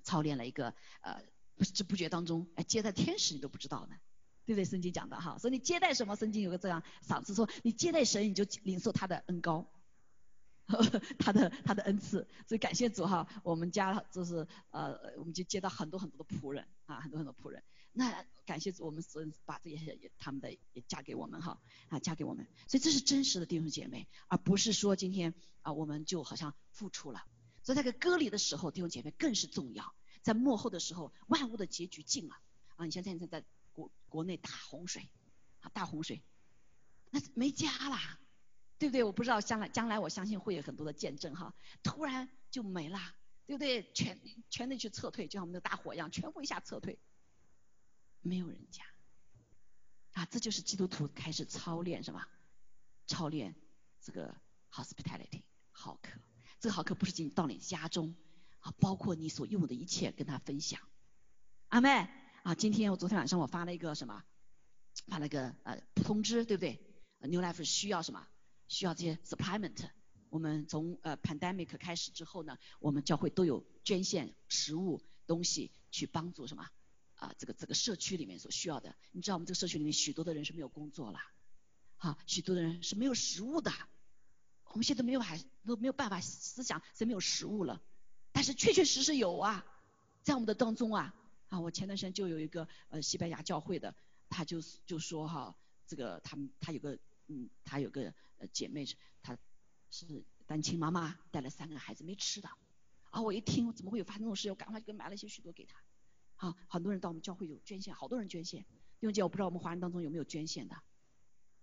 [0.03, 1.21] 操练了一个呃
[1.55, 3.95] 不知不觉当中，哎，接待天使你都不知道呢。
[4.45, 4.63] 对不对？
[4.63, 6.15] 圣经讲的哈，所以你接待什么？
[6.15, 9.69] 圣经有个这样赏赐说，你接待神，你就领受他的恩高，
[11.19, 12.25] 他的他的恩赐。
[12.47, 17.61] 所以感谢主哈，我们家就是呃，我们就接到很多很多的仆人啊，很多很多仆人。
[17.91, 22.47] 那感谢，我们神把这些他们的也嫁给我们哈啊，嫁给我们。
[22.67, 27.25] 所以这是真实的弟兄姐妹，而不是说今天啊，我们就好像付出了。
[27.63, 29.93] 所以在个割礼的时候，弟兄姐妹更是重要。
[30.21, 32.35] 在幕后的时候，万物的结局尽了
[32.75, 32.85] 啊！
[32.85, 33.43] 你像现在在。
[33.77, 35.07] 国国内大洪水，
[35.59, 36.23] 啊大洪水，
[37.11, 38.19] 那没家啦，
[38.79, 39.03] 对不对？
[39.03, 42.99] 我不知道将来将来我相信会有很多的见证哈，突然就没了，
[43.45, 43.91] 对不对？
[43.93, 44.19] 全
[44.49, 46.97] 全得去撤退，就像我们的大火一样，全部一下撤退，
[48.27, 48.83] 没有人家，
[50.13, 52.25] 啊这就是基督徒开始操练什么？
[53.07, 53.55] 操练
[54.01, 54.35] 这个
[54.71, 56.19] hospitality 好客，
[56.59, 58.15] 这个好客不是仅到你家中
[58.59, 60.81] 啊，包括你所用的一切跟他分享，
[61.69, 62.09] 阿妹。
[62.43, 64.23] 啊，今天我昨天晚上我发了一个什么，
[65.07, 66.79] 发了个呃通知，对不对
[67.19, 68.25] ？New Life 需要什么？
[68.69, 69.89] 需要这些 supplement。
[70.29, 76.69] 我们从呃 pandemic 开始之后呢，我们教会都有捐献食物东西去帮助什么
[77.17, 78.95] 啊这个这个社区里面所需要的。
[79.11, 81.19] 你知道我们这个社区里面许多的人是没有工作了，
[81.97, 83.71] 啊，许多的人是没有食物的。
[84.65, 87.81] 我们现在没有还都没有办法思想谁没有食物了，
[88.31, 89.65] 但是确确实实有啊，
[90.23, 91.13] 在我们的当中啊。
[91.49, 93.95] 啊，我前段时间就有一个呃西班牙教会的，
[94.27, 95.55] 他就就说哈，
[95.85, 99.37] 这个他们他有个嗯，他有个呃姐妹是，她
[99.89, 102.49] 是单亲妈妈，带了三个孩子没吃的，
[103.11, 105.81] 啊，我一听怎么会有发生这种事，我赶快就买了一些许多给他，
[106.37, 108.65] 好，很多人到我们教会有捐献，好多人捐献，
[109.01, 110.81] 因为姐我不知道我们华人当中有没有捐献的，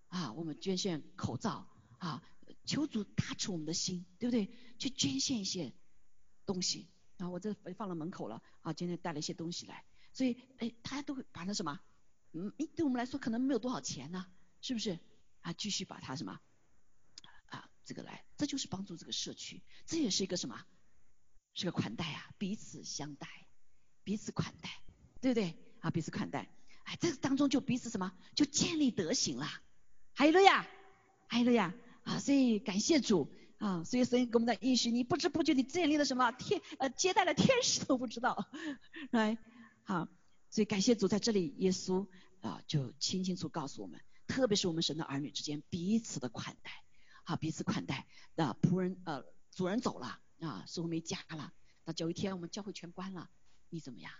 [0.09, 1.67] 啊，我们捐献口罩
[1.97, 2.21] 啊，
[2.65, 4.51] 求主打出我们的心，对不对？
[4.77, 5.73] 去捐献一些
[6.45, 6.87] 东西。
[7.17, 11.79] 啊，我这放了门口了啊，今天带了一些东西来，所以哎，大家都会把那什么，
[12.33, 14.25] 嗯，对我们来说可能没有多少钱呢，
[14.59, 14.99] 是不是？
[15.39, 16.41] 啊，继续把它什么，
[17.45, 20.65] 啊，这个来，这就是帮助这个社区，这也是一个什么？
[21.53, 23.44] 是个款待啊，彼此相待，
[24.05, 24.69] 彼此款待，
[25.19, 25.57] 对不对？
[25.81, 26.49] 啊，彼此款待，
[26.83, 28.13] 哎，这当中就彼此什么？
[28.35, 29.45] 就建立德行了，
[30.13, 30.65] 还有了呀，
[31.27, 32.19] 还有了呀啊！
[32.19, 33.29] 所以感谢主。
[33.57, 33.85] 啊！
[33.85, 36.29] 所以神给我们的应许，你不知不觉你建立了什么？
[36.33, 38.49] 天呃接待了天使都不知道，
[39.11, 39.37] 来
[39.83, 40.09] 好，
[40.49, 42.05] 所以感谢主在这里，耶稣
[42.41, 46.71] 啊就清清楚告诉我们，特别是我们神的儿女之间彼此的款待，
[47.23, 48.05] 好彼此款待。
[48.35, 51.53] 啊仆人呃主人走了啊，似乎没家了，
[51.85, 53.29] 那有一天我们教会全关了，
[53.69, 54.11] 你怎么样？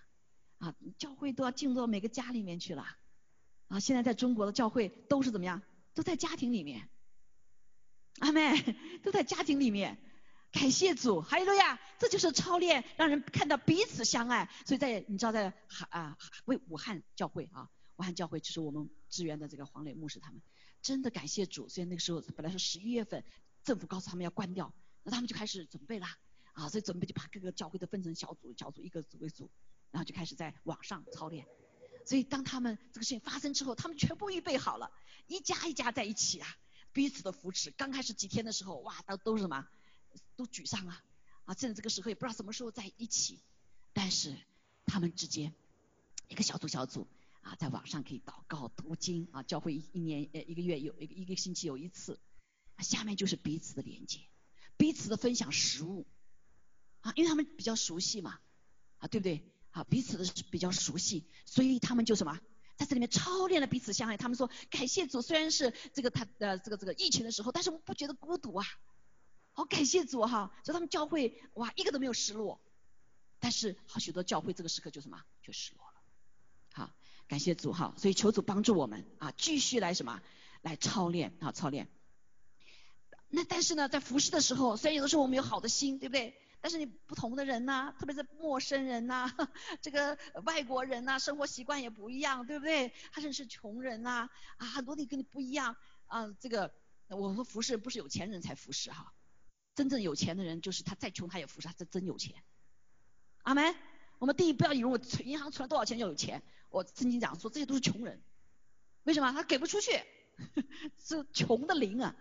[0.58, 2.86] 啊教会都要进入到每个家里面去了
[3.68, 3.80] 啊！
[3.80, 5.62] 现在在中国的教会都是怎么样？
[5.94, 6.90] 都在家庭里面，
[8.20, 8.54] 阿妹
[9.04, 9.98] 都在家庭里面，
[10.52, 14.50] 感谢主，哈利路亚，这就是操练，让人看到彼此相爱。
[14.66, 15.54] 所以在你知道在
[15.90, 20.42] 啊为武汉教会啊，武汉教会就是我们支援的这个黄磊牧师他们，
[20.82, 21.68] 真的感谢主。
[21.68, 23.24] 所以那个时候本来是十一月份，
[23.64, 24.74] 政府告诉他们要关掉，
[25.04, 26.18] 那他们就开始准备啦，
[26.56, 29.52] 啊，所以准备就把各个教会都分成小组，小组一个组为组，
[29.92, 31.46] 然后就开始在网上操练。
[32.06, 34.92] 所以当他们这个事情发生之后，他们全部预备好了。
[35.28, 36.48] 一家一家在一起啊，
[36.94, 37.72] 彼此的扶持。
[37.72, 39.68] 刚开始几天的时候，哇，都都是什么，
[40.36, 41.04] 都沮丧啊，
[41.46, 43.42] 啊，现在这个时候也不知道什么时候在一起。
[43.94, 44.36] 但是
[44.86, 45.54] 他们之间
[46.30, 47.08] 一个小组小组
[47.42, 52.18] 啊，在网上可以祷告读经啊，教会一一年呃一个月有一个一个星期有一次。
[52.80, 54.20] 下面就是彼此的连接，
[54.76, 56.06] 彼此的分享食物
[57.06, 58.40] 啊，因为他们比较熟悉嘛，
[58.98, 59.44] 啊，对不对？
[59.70, 62.40] 啊，彼此的比较熟悉，所以他们就什么？
[62.78, 68.66] 在这里面操练了彼此相爱，他们说感谢主，虽然是这个他呃这个这个疫情的时候，但是我们不觉得孤独啊，
[69.52, 72.60] 好感谢主哈，所以他们教会哇一个都没有失落，
[73.40, 75.94] 但是好许多教会这个时刻就什么就失落了，
[76.74, 76.92] 好
[77.28, 80.22] 感谢主哈，所以求主帮助我们啊继续来什么
[80.62, 81.88] 来操练啊操练，
[83.30, 86.38] 那但是呢在服侍的时候，虽然有的时候我们有好的心，对不对？
[86.66, 89.32] 但是你不同的人呐，特别是陌生人呐，
[89.84, 92.92] 这个外国人呐，生活习惯也不一样，对不对？
[93.12, 95.76] 他认识穷人呐，啊，很多你跟你不一样
[96.08, 96.36] 啊。
[96.40, 96.74] 这个
[97.10, 99.14] 我说服侍不是有钱人才服侍哈，
[99.76, 102.34] 真正有钱的人就是他再穷他也服侍，他真真有钱。
[103.44, 103.76] 阿门。
[104.18, 106.42] 我们第一不要以为我存银行存了多少钱就有钱，
[106.72, 108.24] 我曾经讲说这些都是穷人，
[109.04, 109.32] 为什么？
[109.34, 109.92] 他给不出去，
[110.98, 112.16] 是穷的灵啊，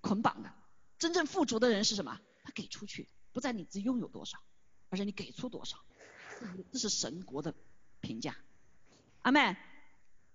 [0.00, 0.54] 捆绑的。
[1.00, 2.20] 真正富足的人是什么？
[2.44, 3.08] 他给出去。
[3.32, 4.38] 不在你自拥有多少，
[4.90, 5.78] 而是你给出多少，
[6.72, 7.54] 这是神国的
[8.00, 8.36] 评价。
[9.22, 9.56] 阿妹，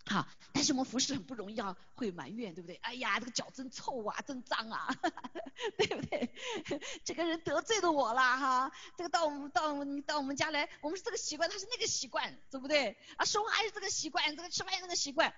[0.06, 2.76] 好，但是我们服侍很不容易啊，会埋怨，对不对？
[2.78, 4.88] 哎呀，这个脚真臭啊，真脏啊，
[5.78, 6.34] 对不对？
[7.04, 12.98] 这个人得罪了我了哈，这个到我们到你到我们家来，我们是这个习惯，他是那个习惯，对不对？
[13.18, 15.34] 啊，说话是这个习惯，这个吃饭那个习惯，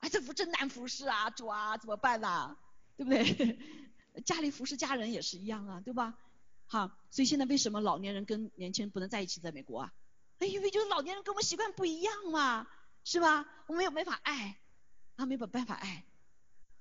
[0.00, 2.56] 啊，这服真难服侍啊，主啊，怎么办呐？
[2.96, 3.58] 对不对？
[4.26, 6.18] 家里服侍家人也是一样啊，对吧？
[6.72, 9.40] 好，所以现在为什么老年人跟年轻人不能在一起？
[9.40, 9.92] 在美国啊，
[10.38, 12.68] 哎，因为就是老年人跟我们习惯不一样嘛，
[13.02, 13.44] 是吧？
[13.66, 14.56] 我们有没法爱，
[15.16, 16.06] 啊，没办法爱，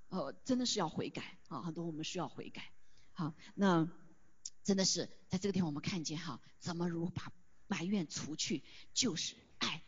[0.10, 2.72] 哦，真的是要悔改啊，很多我们需要悔改。
[3.14, 3.90] 好，那
[4.64, 7.32] 真的是在这个地方我们看见哈，怎么如把
[7.66, 8.64] 埋怨除去，
[8.94, 9.82] 就是爱，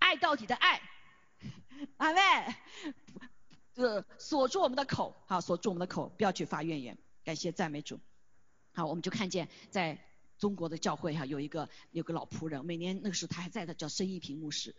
[0.00, 0.82] 爱到底的爱，
[1.98, 2.20] 阿妹，
[3.76, 6.98] 呃，锁住我们的口，好，锁住我们的口，不要去发怨言。
[7.22, 8.00] 感谢赞美主。
[8.72, 9.98] 好，我们就看见在
[10.38, 14.74] 中国的教会哈，有一个有个老仆人，每年那个时候他还在的，叫申一平牧师。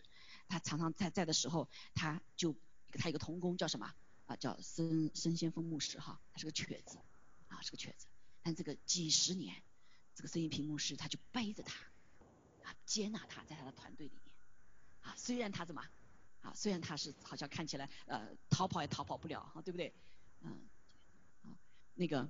[0.47, 2.55] 他常常在在的时候，他就
[2.93, 3.93] 他有个童工叫什么
[4.25, 4.35] 啊？
[4.35, 6.97] 叫申申先锋牧师哈，他是个瘸子
[7.47, 8.07] 啊，是个瘸子。
[8.41, 9.61] 但这个几十年，
[10.15, 11.85] 这个申一平牧师他就背着他
[12.63, 14.33] 啊，接纳他在他的团队里面
[15.01, 15.13] 啊。
[15.15, 15.81] 虽然他怎么
[16.41, 16.51] 啊？
[16.55, 19.93] 虽然他是好像看起来呃逃跑也逃跑不了哈，对不对？
[20.41, 20.67] 嗯，
[21.43, 21.55] 啊
[21.93, 22.27] 那个。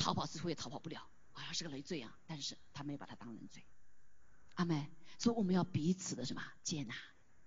[0.00, 2.18] 逃跑似乎也逃跑不了，好像是个累赘啊！
[2.26, 3.62] 但是他没有把他当人罪。
[4.54, 6.94] 阿妹，所以我们要彼此的什么接纳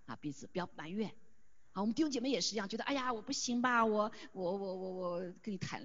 [0.06, 0.16] 啊？
[0.18, 1.10] 彼此不要埋怨。
[1.72, 5.82] 啊，我们弟兄姐妹也是一样，觉得哎呀我不行吧，我我我我我跟你谈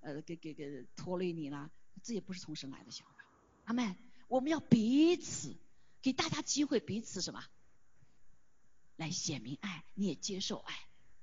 [0.00, 1.70] 呃给给给拖累你了，
[2.02, 3.24] 这也不是从神来的想法。
[3.66, 3.94] 阿妹，
[4.26, 5.56] 我们要彼此
[6.02, 7.44] 给大家机会，彼此什么
[8.96, 10.74] 来显明爱，你也接受爱。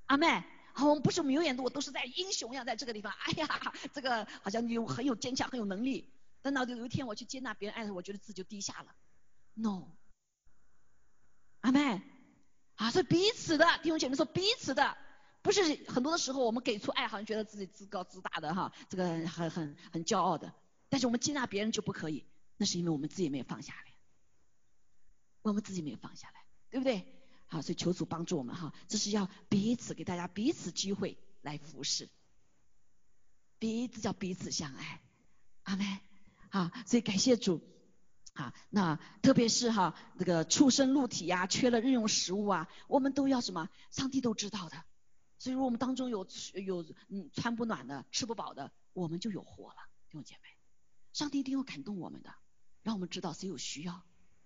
[0.05, 0.45] 阿妹。
[0.85, 3.11] 我们不是永远的，我都是在英雄一样在这个地方。
[3.11, 6.11] 哎呀，这个好像有很有坚强，很有能力。
[6.41, 8.95] 等到有一天我去接纳别人爱的时候，我觉得自己就低下了。
[9.55, 9.87] No，
[11.61, 12.01] 阿妹，
[12.75, 14.95] 啊，是彼此的弟兄姐妹说彼此的，
[15.41, 20.53] 不是很多的时候我们给出爱，好像觉得自己自高自大的哈，这个很很很骄傲的。
[20.89, 22.23] 但是我们接纳别人就不可以，
[22.55, 23.93] 那是因为我们自己没有放下来，
[25.41, 27.16] 我们自己没有放下来，对不对？
[27.47, 32.09] 好，所以求主帮助我们哈，这是要彼此给大家彼此机会来服侍，
[33.57, 35.01] 彼此叫彼此相爱，
[35.63, 35.99] 阿门。
[36.49, 37.61] 好，所以感谢主，
[38.33, 43.69] 啊，那特别是哈这个畜生露体呀，缺了日用食物啊，我们都要什么？
[43.91, 44.83] 上帝都知道的，
[45.39, 49.77] 所以说我们当中有有嗯穿不暖的、吃不饱的，我们就有活了，
[50.09, 50.49] 弟兄姐妹。
[51.13, 52.33] 上帝一定会感动我们的，
[52.83, 54.03] 让我们知道谁有需要，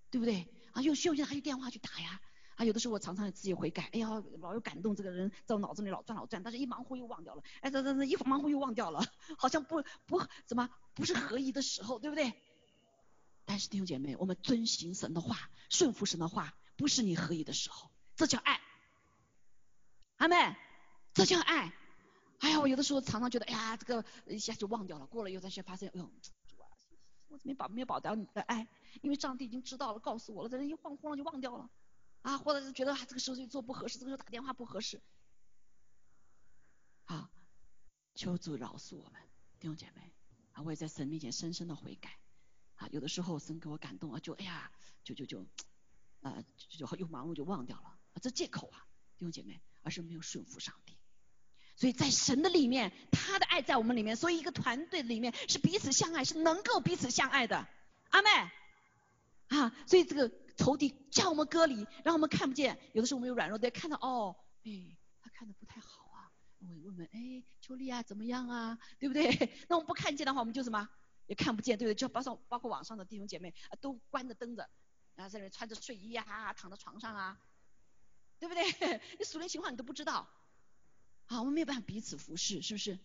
[0.10, 0.48] 对不对？
[0.72, 2.22] 啊，有需要就拿起电话去打呀。
[2.62, 4.08] 啊，有的时候我常常自己悔改，哎呀，
[4.40, 7.42] 老有感动，这个人在我脑子里老转老转，但是一忙活又忘掉了。
[7.62, 9.04] 哎，这这这一忙活又忘掉了，
[9.36, 12.32] 好像不不怎么不是合宜的时候，对不对？
[13.46, 18.62] 但是弟兄姐妹，我们遵行神的话，顺服神的话，不是你合宜的时候，这叫爱。
[20.18, 20.56] 阿妹，
[21.16, 21.74] 这叫爱。
[22.42, 26.04] 哎呀，我有的时候常常觉得，哎呀，这个一下就忘掉了，过了以后才发现，哎呦，
[27.28, 28.68] 我怎么没保没有保到你的爱？
[29.02, 31.68] 因为上帝已经知道了，告诉我了，这人一晃晃就忘掉了。
[32.22, 35.02] 啊，或者是觉得啊这个时候去做不合适，这个时候打电话不合适。
[37.06, 37.30] 好，
[38.16, 39.22] 求主饶恕我们
[39.60, 40.14] 弟兄姐妹
[40.52, 42.18] 啊，我也在神面前深深的悔改。
[42.76, 44.72] 啊，有的时候神给我感动啊，就哎呀，
[45.04, 45.46] 就就就
[46.22, 48.86] 啊，就就又忙碌就忘掉了，啊，这借口啊，
[49.18, 50.98] 弟兄姐妹，而是没有顺服上帝。
[51.76, 57.68] 所以在神的里面，他的爱在我们里面，所以一个团队里面是彼此相爱，是能够彼此相爱的。
[58.10, 58.30] 阿妹
[59.48, 60.41] 啊，所以这个。
[60.58, 62.78] 仇敌将我们隔离，让我们看不见。
[62.94, 66.32] 有的时候我们有软弱，得看到哦，哎，他看的不太好啊。
[66.60, 68.78] 我问问，哎，秋丽啊，怎么样啊？
[69.00, 69.30] 对不对？
[69.68, 70.88] 那我们不看见的话，我们就什么
[71.28, 71.96] 也看不见，对不对？
[71.96, 74.70] 就包括包括网上的弟兄姐妹，都关着灯着，
[75.16, 77.40] 然后在那穿着睡衣啊，躺在床上啊，
[78.40, 78.64] 对不对？
[79.18, 80.28] 你属灵情况你都不知道，
[81.26, 83.00] 好，我们没有办法彼此服侍，是不是？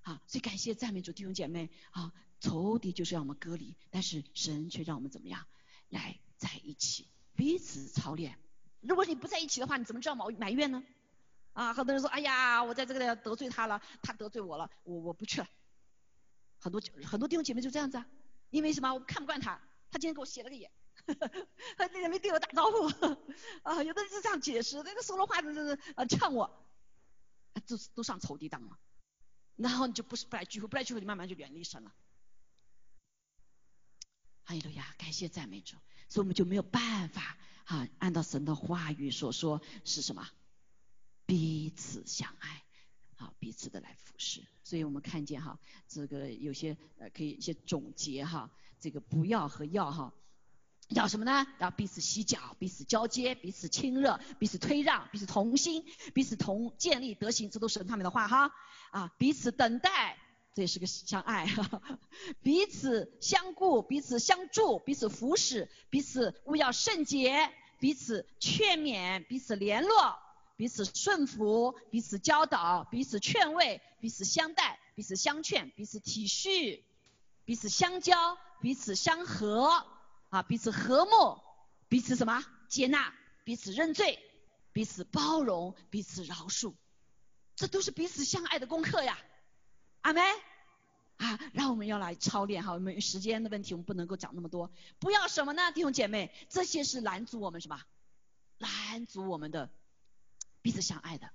[0.00, 5.46] 好，所以感谢赞美主弟兄姐妹啊，仇敌就是让我们隔离，但是神却让我们怎么样
[5.90, 6.18] 来？
[6.42, 8.36] 在一起，彼此操练。
[8.80, 10.82] 如果你不在一起的话，你怎么知道埋埋怨呢？
[11.52, 15.46] 啊，很多人说，哎呀，我在这个地方得罪他了，他得罪我了，我我不去了。
[16.58, 18.06] 很多很多弟兄姐妹就这样子啊，
[18.50, 18.92] 因为什么？
[18.92, 19.60] 我看不惯他，
[19.92, 20.72] 他今天给我写了个眼，
[21.76, 22.86] 他今天没对我打招呼
[23.62, 23.80] 啊。
[23.84, 26.66] 有的人是这样解释，那个说了话都是啊呛我，
[27.66, 28.76] 都都上仇敌当了。
[29.56, 31.92] 然后你就不是不来聚会，不来聚会，你慢慢就远离神了。
[34.52, 35.76] 哈利路亚，感谢赞美主。
[36.10, 40.28] 所以我们就没有办法哈，按照神的话语所说是什么？
[41.24, 42.62] 彼此相爱，
[43.16, 44.42] 好彼此的来服侍。
[44.62, 50.12] 所以我们看见哈，这个有些呃可以一些总结哈，这个不要和要哈，
[50.88, 51.46] 要什么呢？
[51.58, 55.82] 要彼此洗脚，彼此交接，彼此亲热，彼此推让，彼此同心，
[56.12, 58.52] 彼此同建立德行，这都是神他们的话哈
[58.90, 60.18] 啊，彼此等待。
[60.54, 61.46] 这也是个相爱，
[62.42, 70.18] 彼此相顾，彼此相助，彼此扶持，彼此勿要圣洁，彼此劝勉，彼此联络，
[70.56, 76.82] 彼此顺服，彼此教导，彼此劝慰，彼此相待，彼此相劝，彼此体恤，
[77.46, 79.86] 彼此相交，彼此相和，
[80.28, 81.40] 啊，彼此和睦，
[81.88, 84.18] 彼此什么接纳，彼此认罪，
[84.74, 86.74] 彼此包容，彼此饶恕，
[87.56, 89.18] 这都是彼此相爱的功课呀。
[90.02, 90.20] 阿妹，
[91.16, 94.70] 啊，让我们要来操练哈，我们时间的问题，我们不能够讲那么多。
[94.98, 97.80] 不要什么呢，弟兄姐妹，这些是拦阻我们什么？
[98.58, 99.70] 拦阻我们的
[100.60, 101.30] 彼此相爱的。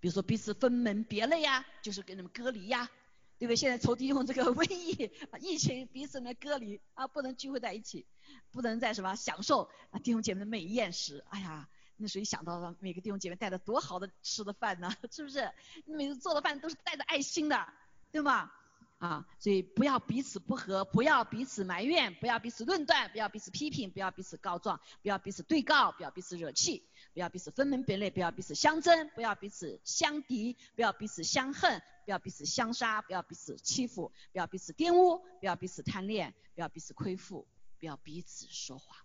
[0.00, 2.90] 比如说彼此分门别类呀，就是跟你们隔离呀，
[3.38, 3.56] 对不对？
[3.56, 8.06] 现在仇敌用这个瘟疫、疫情彼此呢隔离啊，不能聚会在一起，
[8.50, 11.68] 不能在什么享受啊弟兄姐妹的美宴时，哎呀。
[12.02, 14.90] 那谁想到了每个弟兄姐妹带的多好的吃的饭呢？
[15.12, 15.52] 是不是？
[15.84, 17.68] 每次做的饭都是带着爱心的。
[18.12, 18.50] 对吗？
[18.98, 37.48] 啊，所以不要彼此不和，不要彼此埋怨，不要彼此论断，不要彼此批评，不要彼此告状，不要彼此对告，不要彼此惹气，不要彼此分门别类，不要彼此相争，不要彼此相敌，不要彼此相恨，不要彼此相杀，不要彼此欺负，不要彼此玷污，不要彼此贪恋，不要彼此亏负，
[37.78, 38.98] 不要彼此说谎，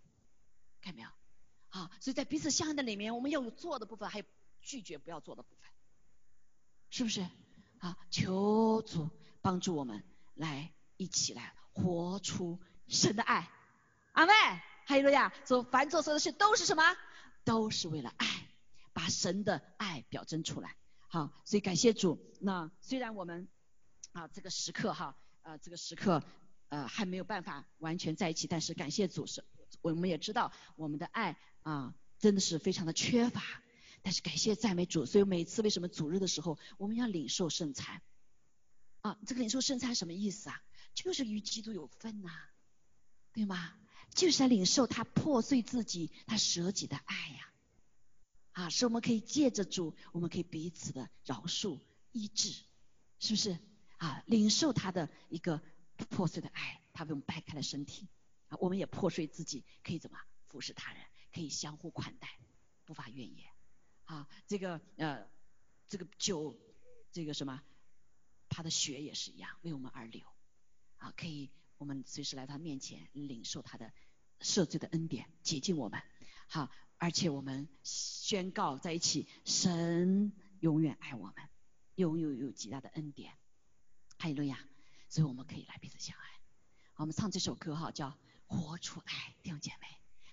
[0.81, 1.09] 看到没有？
[1.69, 4.25] 啊，所以在彼此相爱的里面，我们要有做的部分，还有
[4.59, 5.69] 拒绝不要做的部分，
[6.89, 7.25] 是不是？
[7.85, 9.11] 啊，求主
[9.43, 13.47] 帮助我们来一起来活出神的爱，
[14.13, 14.33] 阿妹，
[14.87, 16.83] 还有路亚，做凡做所有的事都是什么？
[17.43, 18.47] 都是为了爱，
[18.91, 20.75] 把神的爱表征出来。
[21.09, 22.19] 好，所以感谢主。
[22.41, 23.47] 那虽然我们
[24.13, 26.23] 啊这个时刻哈，呃这个时刻
[26.69, 29.45] 呃还没有办法完全在一起，但是感谢主是，
[29.81, 33.43] 我们也知道我们的爱啊真的是非常的缺乏。
[34.05, 38.03] 但是感谢赞美主，所以每次为什么主日的时候我们要领受圣餐
[39.01, 39.17] 啊？
[39.25, 40.61] 这个领受圣餐什么意思啊？
[40.93, 42.29] 就是与基督有份呐，
[43.33, 43.73] 对吗？
[44.13, 47.49] 就是要领受他破碎自己、他舍己的爱呀，
[48.51, 51.79] 啊，使我们可以借着主，我们可以彼此的饶恕、
[52.11, 52.51] 医治，
[53.17, 53.57] 是不是？
[53.97, 55.63] 啊，领受他的一个
[56.11, 58.07] 破碎的爱，他为我们掰开了身体，
[58.49, 61.01] 啊，我们也破碎自己，可以怎么服侍他人，
[61.33, 62.29] 可以相互款待，
[62.85, 63.54] 不发怨言。
[64.05, 65.27] 啊，这个呃
[65.87, 66.57] 这个酒，
[67.11, 67.61] 这个什么，
[68.49, 70.23] 他的血也是一样为我们而流，
[70.97, 73.91] 啊，可以我们随时来他面前领受他的
[74.39, 76.01] 赦罪的恩典，洁净我们，
[76.47, 81.35] 好，而且我们宣告在一起，神永远爱我们，
[81.95, 83.33] 拥有有极大的恩典，
[84.17, 84.67] 哈利路亚，
[85.09, 86.23] 所以我们可以来彼此相爱。
[86.97, 89.87] 我们唱这首歌哈，叫活出爱，弟兄姐妹，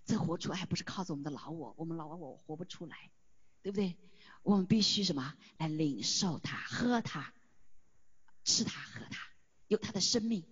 [0.04, 3.10] 这活出爱不是靠着我们的老我，我们老我活不出来，
[3.62, 3.96] 对不对？
[4.42, 7.32] 我们必须什么来领受它、喝它、
[8.44, 9.20] 吃它、喝它，
[9.68, 10.44] 有它的生命，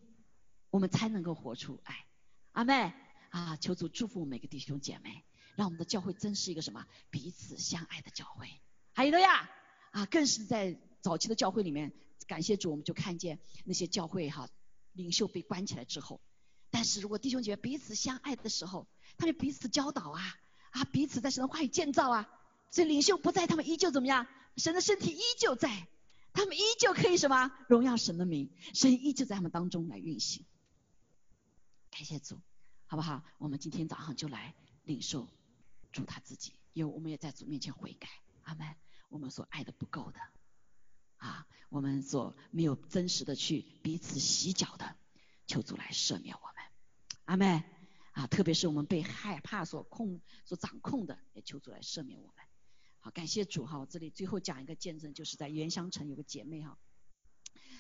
[0.70, 2.06] 我们才能够活出爱。
[2.52, 2.94] 阿妹
[3.30, 5.24] 啊，求主祝福每个弟兄姐妹，
[5.56, 8.48] 让我们的教会真是一个什么彼此相爱的教会。
[8.92, 9.50] 还有的呀
[9.90, 11.92] 啊，更是在早期的教会里面，
[12.28, 14.48] 感谢主，我们就看见那些教会哈
[14.92, 16.20] 领袖被关起来之后，
[16.70, 18.86] 但是如果弟兄姐妹彼此相爱的时候，
[19.16, 20.22] 他们彼此教导啊
[20.70, 22.28] 啊，彼此在神的话语建造啊。
[22.71, 24.27] 所以领袖不在，他们依旧怎么样？
[24.57, 25.89] 神的身体依旧在，
[26.33, 28.53] 他们依旧可以什么荣耀神的名？
[28.75, 30.45] 神依旧在他们当中来运行。
[31.91, 32.41] 感谢主，
[32.87, 33.25] 好不好？
[33.39, 34.55] 我们今天早上就来
[34.85, 35.29] 领受
[35.93, 38.09] 主他自己，因为我们也在主面前悔改。
[38.43, 38.66] 阿门。
[39.09, 40.21] 我们所爱的不够的
[41.16, 44.95] 啊，我们所没有真实的去彼此洗脚的，
[45.49, 46.55] 求主来赦免我们。
[47.25, 47.64] 阿门。
[48.12, 52.45] 啊，特别是我们被害怕所控、所掌控的，也求主来赦免我们。
[53.03, 53.78] 好，感谢主哈！
[53.78, 56.78] 我这里最后讲一个见证，就是在元香城有个姐妹哈，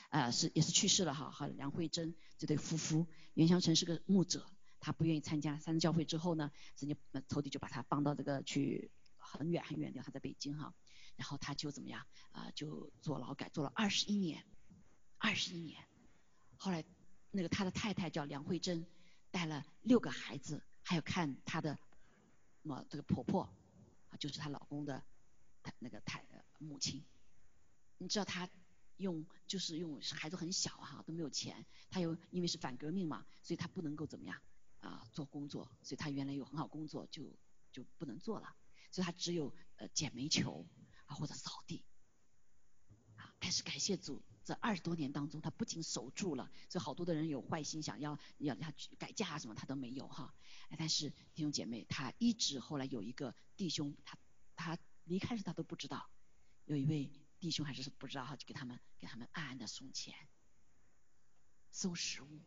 [0.08, 3.06] 呃，是也是去世了哈，和梁慧珍这对夫妇。
[3.34, 4.46] 元香城是个牧者，
[4.80, 10.74] 他不愿意参加三教会之后呢，人家头弟就把他放到这个去很远很远的，他在北京哈，
[11.16, 14.42] 然后他就怎么样啊，就坐劳改，坐了二十一年，
[15.18, 15.84] 二十一年。
[16.56, 16.82] 后来
[17.30, 18.86] 那个他的太太叫梁慧珍，
[19.30, 21.78] 带了六个孩子，还有看他的
[22.62, 23.54] 么这个婆婆，
[24.18, 25.04] 就是她老公的。
[25.62, 26.24] 他那个太
[26.58, 27.04] 母亲，
[27.98, 28.48] 你知道她
[28.96, 34.40] 用就是用孩子很小哈都没有钱，她又因为是反革命嘛，所以她不能够怎么样
[34.78, 37.30] 啊做工作，所以她原来有很好工作就
[37.70, 38.56] 就不能做了，
[38.90, 40.66] 所以她只有呃捡煤球
[41.04, 41.84] 啊或者扫地。
[43.40, 50.32] 但是感谢主，这二十多年当中他不仅守住了，所以好多的人有坏心想要要他改嫁什么他都没有哈。
[50.78, 54.16] 但是弟兄姐妹他一直后来有一个弟兄他
[54.54, 54.78] 他。
[55.04, 56.08] 离开时他都不知道，
[56.66, 57.10] 有一位
[57.40, 60.14] 弟兄还是不知道哈，就给他们给他们暗暗的送钱，
[61.72, 62.40] 送食物，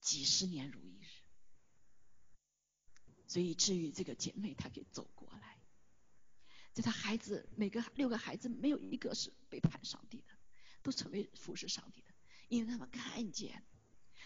[0.00, 1.06] 几十年如一日，
[3.26, 5.55] 所以至于这个姐妹她给走过来，
[6.76, 10.34] 在他孩子每个六个孩子没有一个是背叛上帝的，
[10.82, 12.10] 都成为服侍上帝的，
[12.48, 13.64] 因为他们看见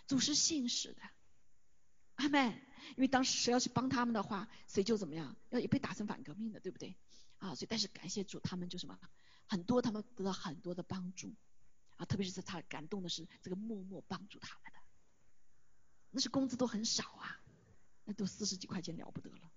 [0.08, 1.00] 主是信使的，
[2.16, 2.50] 阿门，
[2.96, 6.96] 因为当时谁要去帮他们的话，谁就怎么样，要也被打成反革命的，对不对？
[7.38, 8.98] 啊，所以但是感谢主，他们就什么，
[9.46, 11.32] 很多他们得到很多的帮助，
[11.98, 14.78] 啊，特别是在他感动的是这个默默帮助他们的，
[16.10, 17.40] 那是工资都很少啊，
[18.04, 19.52] 那都四十几块钱了不得了，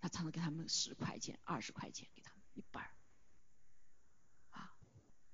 [0.00, 2.90] 他常常给他们十块钱、二十块钱给他一半儿，
[4.50, 4.74] 啊，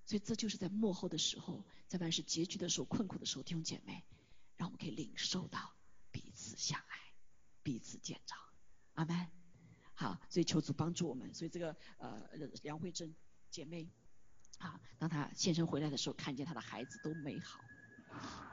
[0.04, 4.04] 所以这就是在幕后的时候，在万事结局的时候、困苦的时候，弟兄姐妹，
[4.56, 5.74] 让我们可以领受到
[6.10, 6.98] 彼此相爱、
[7.62, 8.36] 彼此建造，
[8.94, 9.28] 阿门。
[9.94, 11.34] 好，所以求主帮助我们。
[11.34, 12.28] 所以这个呃
[12.62, 13.16] 梁慧珍
[13.50, 13.90] 姐妹，
[14.58, 17.60] 啊，当她现身回来的时候，看见她的孩子都美好，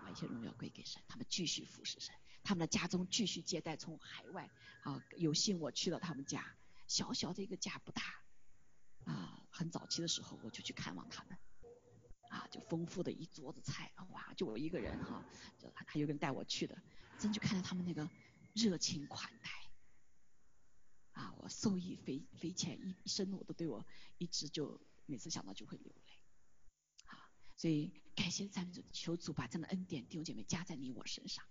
[0.02, 4.50] 把一切荣耀归给神，他们继续服侍神，他们的家中继续接待从海外
[4.82, 6.56] 啊，有幸我去了他们家，
[6.88, 8.02] 小小的一个家不大，
[9.06, 11.38] 啊，很早期的时候我就去看望他们，
[12.30, 15.24] 啊，就丰富的一桌子菜，哇，就我一个人哈，
[15.58, 16.78] 就还有个人带我去的，
[17.18, 18.10] 真就看到他们那个
[18.54, 19.50] 热情款待。
[21.12, 23.86] 啊，我受益匪匪浅，一生我都对我
[24.18, 26.20] 一直就每次想到就会流泪，
[27.06, 27.16] 啊，
[27.56, 31.46] 所以感谢赞美主，求主把这样的恩典弟兄姐妹加在你我身上，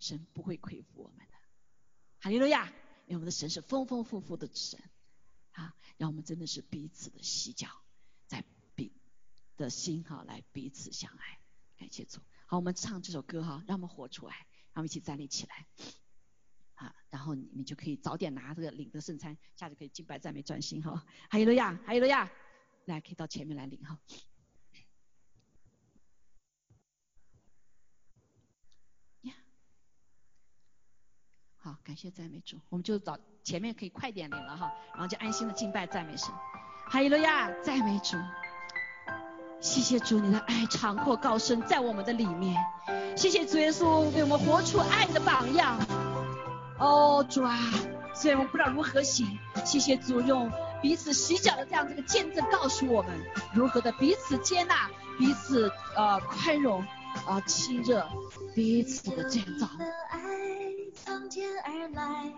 [0.00, 1.34] 神不会亏负我们的，
[2.18, 2.66] 哈利路亚，
[3.06, 4.78] 因为我们的神是丰丰富富的神，
[5.56, 7.68] 啊，让我们真的是彼此的洗脚，
[8.26, 8.44] 在
[8.74, 8.92] 彼
[9.56, 11.40] 的心哈来彼此相爱，
[11.78, 14.34] 感谢主，好，我们唱这首歌哈，让我们活出来，
[14.72, 15.66] 让我们一起站立起来。
[16.74, 21.06] 啊，然后你们就可以早点拿这个领的圣餐，下次可以敬拜赞美专心哈。
[21.30, 22.30] 还有了呀，还有了呀，
[22.84, 23.98] 来可以到前面来领哈。
[31.66, 36.30] 好，感谢赞美主，我们就找前面可以快点领了哈，然后就安心的敬拜赞美神。
[36.88, 38.16] 还有了呀，赞美主，
[39.58, 42.56] 谢谢主你的爱长阔高深在我们的里面，
[43.16, 45.76] 谢谢主耶稣为我们活出爱的榜样。
[46.78, 47.58] 哦，主啊，
[48.14, 50.48] 虽然我不知道如何行，谢谢主用
[50.80, 53.12] 彼此洗脚的这样这个见证，告诉我们
[53.52, 54.88] 如何的彼此接纳，
[55.18, 56.80] 彼此呃宽容
[57.26, 58.08] 啊亲热，
[58.54, 59.68] 彼此的建造。
[61.06, 62.32] 从天而来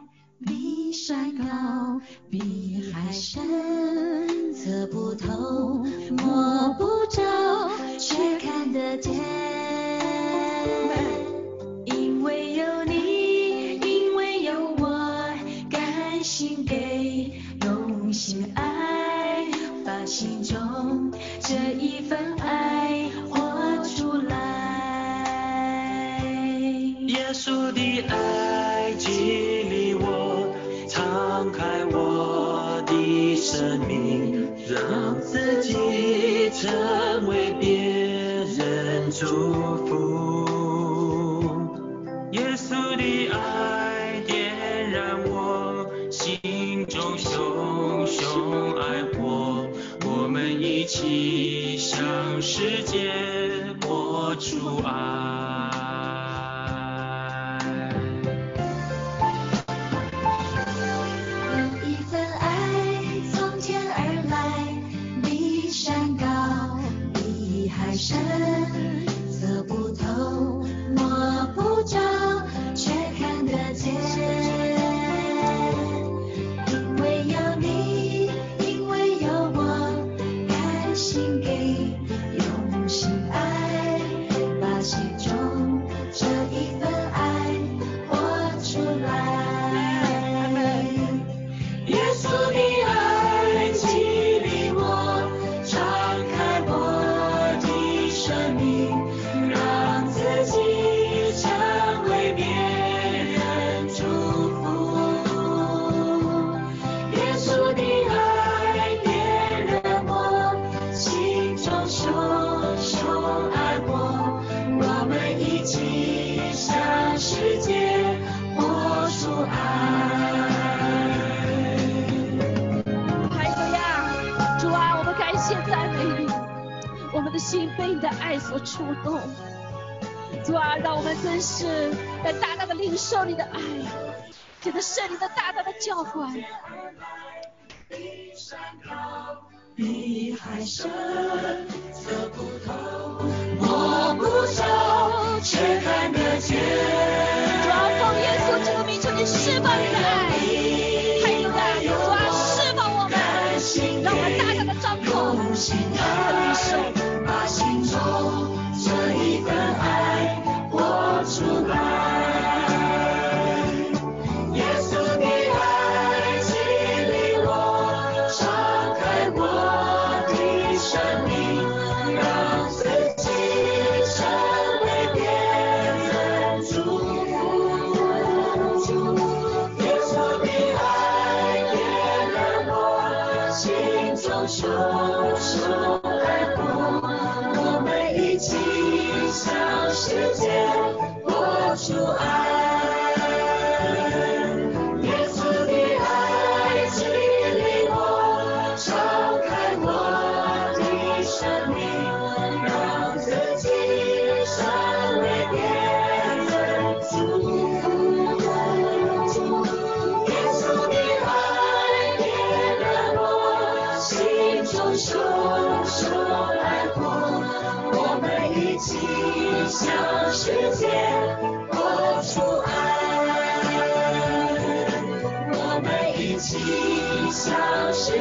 [0.47, 1.99] 比山高，
[2.31, 5.83] 比海深，测不透，
[6.19, 7.23] 摸不着，
[7.99, 9.15] 却看得见。
[11.87, 15.35] 因为有你，因为有我，
[15.71, 18.78] 甘心给，用心爱，
[36.69, 37.81] 成为别
[38.45, 39.27] 人祝
[39.87, 40.45] 福。
[42.33, 49.67] 耶稣的爱点燃我心中熊熊爱火，
[50.05, 52.07] 我们一起向
[52.43, 53.11] 世界
[53.81, 55.58] 播出爱。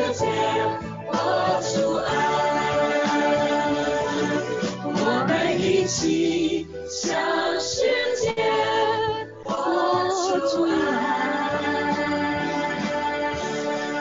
[0.10, 0.14] 我
[1.62, 2.08] 出来
[4.86, 7.82] 我们一起向世
[8.16, 8.34] 界
[9.44, 9.50] 活
[10.48, 10.76] 出来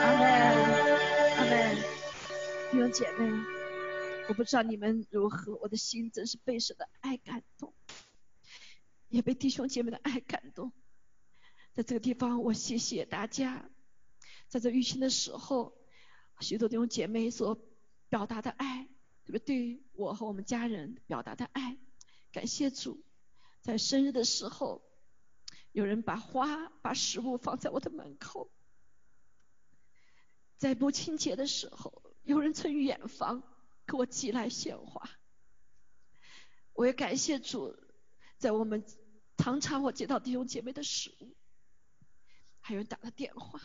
[0.01, 0.23] 阿妹
[1.35, 1.75] 阿妹
[2.71, 3.29] 弟兄姐妹，
[4.29, 7.73] 我不知道你们如何，我的心真是被神的爱感动，
[9.09, 10.71] 也被弟兄姐妹的爱感动。
[11.73, 13.69] 在这个地方，我谢谢大家，
[14.47, 15.73] 在这疫情的时候，
[16.39, 17.59] 许多弟兄姐妹所
[18.09, 18.87] 表达的爱，
[19.25, 19.75] 对不对？
[19.75, 21.77] 对我和我们家人表达的爱，
[22.31, 23.03] 感谢主。
[23.61, 24.81] 在生日的时候，
[25.71, 28.49] 有人把花、把食物放在我的门口。
[30.57, 33.43] 在母亲节的时候，有人从远方
[33.85, 35.09] 给我寄来鲜花。
[36.73, 37.75] 我也感谢主，
[38.37, 38.85] 在我们
[39.37, 41.35] 常常我接到弟兄姐妹的食物，
[42.61, 43.59] 还有人打了电话，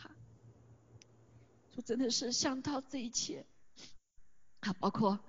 [1.73, 3.47] 主真的是想到这一切，
[4.59, 5.19] 啊，包括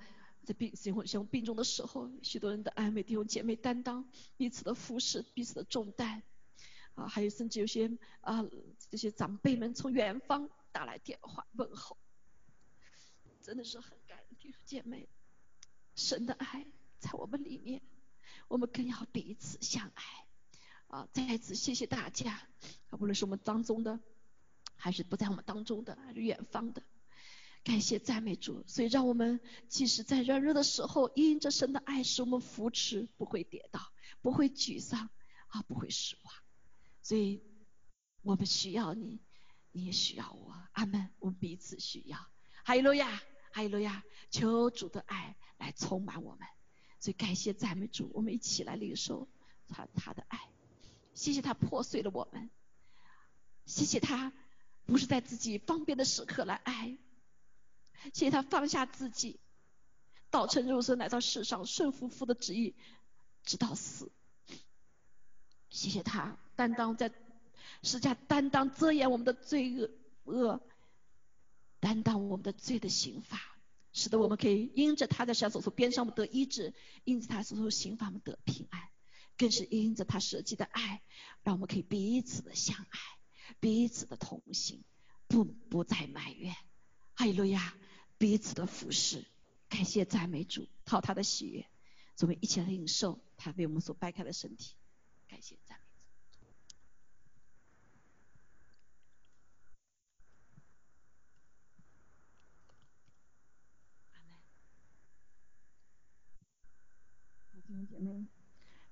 [0.45, 4.07] 在病生活生病中的时候，许多人的安慰，弟兄姐妹担当
[4.37, 6.23] 彼此的服侍，彼此的重担，
[6.97, 7.91] 啊，还有甚至有些
[8.21, 8.45] 啊
[8.91, 11.97] 这些长辈们从远方打来电话问候，
[13.41, 15.09] 真的是很感恩弟兄姐妹，
[15.95, 16.67] 神的爱
[16.99, 17.81] 在我们里面，
[18.49, 20.05] 我们更要彼此相爱，
[20.89, 22.33] 啊，再一次谢谢大家，
[22.91, 23.99] 啊，无论是我们当中的。
[24.77, 26.83] 还是不在我们当中的，还是远方的，
[27.63, 28.65] 感谢赞美主。
[28.67, 33.81] 所以让我们即使在软弱的时候，因着神的爱使我们扶持，不会跌倒，
[34.21, 35.09] 不会沮丧，
[35.49, 36.35] 啊，不会失望。
[37.03, 37.43] 所以
[38.23, 39.21] 我们需要你，
[39.73, 40.55] 你也需要我。
[40.73, 41.11] 阿门。
[41.19, 42.19] 我们彼此需要。
[42.65, 43.23] 哈利路亚，
[43.53, 44.03] 哈利路亚。
[44.31, 46.49] 求主的爱来充满我们。
[46.99, 49.29] 所以感谢赞美主，我们一起来领受
[49.69, 50.39] 他他的爱。
[51.13, 52.51] 谢谢他破碎了我们，
[53.67, 54.33] 谢谢他。
[54.87, 56.99] 不是在自己方便的时刻来爱，
[58.13, 59.41] 谢谢他放下自己，
[60.31, 62.75] 道成肉身来到世上，顺服父的旨意，
[63.45, 64.13] 直到死。
[65.71, 67.11] 谢谢他担当在
[67.83, 69.91] 施加担当遮掩我们的罪恶
[70.25, 70.61] 恶，
[71.81, 73.41] 担当我们的罪的刑罚，
[73.93, 76.75] 使得我们可以因着他在上所说边上我们得医治，
[77.05, 78.83] 因着他所说刑罚我们得平安，
[79.37, 81.03] 更是因着他舍己的爱，
[81.43, 82.99] 让我们可以彼此的相爱。
[83.61, 84.83] 彼此的同行，
[85.29, 86.55] 不不再埋怨，
[87.15, 87.75] 哈利路亚，
[88.19, 89.25] 彼此的服侍，
[89.69, 91.67] 感谢赞美主，讨他的喜悦，
[92.21, 94.75] 我们一起来领受他为我们所掰开的身体，
[95.29, 95.95] 感谢赞美主。
[107.67, 108.27] 弟兄姐妹，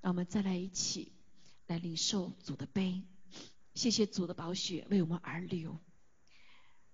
[0.00, 1.12] 让我们再来一起
[1.66, 3.02] 来领受主的杯。
[3.74, 5.78] 谢谢主的宝血为我们而流，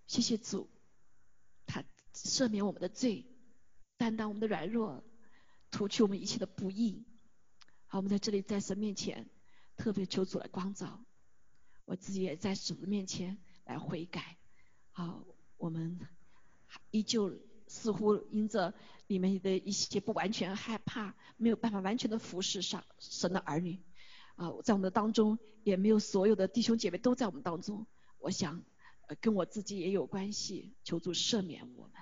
[0.07, 0.71] 谢谢主，
[1.67, 1.85] 他
[2.15, 3.27] 赦免我们的罪，
[3.97, 5.05] 担当我们的软弱，
[5.71, 7.05] 除去我们一切的不义。
[7.87, 9.29] 好，我们在这里在神面前
[9.77, 11.05] 特别求主来光照，
[11.85, 14.37] 我自己也在主的面前来悔改。
[14.93, 15.25] 好，
[15.57, 15.99] 我们
[16.91, 17.37] 依旧
[17.67, 18.73] 似乎因着
[19.09, 23.83] 里面的一些不完全、害怕，没有办法完全的服侍上神的儿女。
[24.39, 27.89] 啊，在我们的当中也没有所有的弟兄姐妹都在我们当中，
[28.20, 28.62] 我想
[29.20, 31.93] 跟我自己也有关系，求主赦免我们，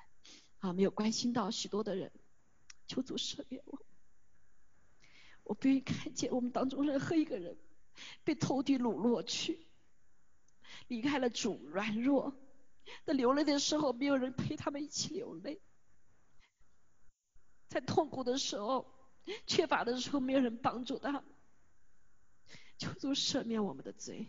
[0.59, 2.13] 啊没有关心到许多的人，
[2.87, 3.81] 求主赦免我，
[5.45, 7.57] 我不愿意看见我们当中任何一个人
[8.23, 9.67] 被投地掳落去，
[10.89, 12.37] 离开了主软弱，
[13.07, 15.59] 在流泪的时候没有人陪他们一起流泪，
[17.69, 18.93] 在痛苦的时候
[19.47, 21.25] 缺乏的时候没有人帮助他们。
[22.79, 24.29] 求主赦免我们的罪，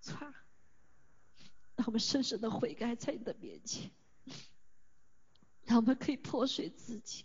[0.00, 0.18] 错，
[1.76, 3.90] 让我们深深的悔改在你的面前，
[5.64, 7.24] 让我们可以破碎自己，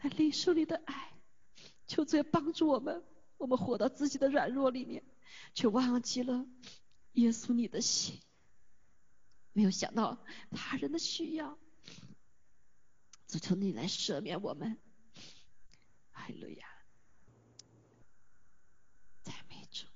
[0.00, 1.12] 来领受你的爱。
[1.86, 3.04] 求主帮助我们，
[3.38, 5.02] 我们活到自己的软弱里面，
[5.54, 6.46] 却忘记了
[7.12, 8.20] 耶稣你的心，
[9.52, 11.58] 没有想到他人的需要。
[13.38, 14.78] 求你来赦免我们，
[16.10, 16.66] 哈利路亚，
[19.22, 19.86] 赞美主，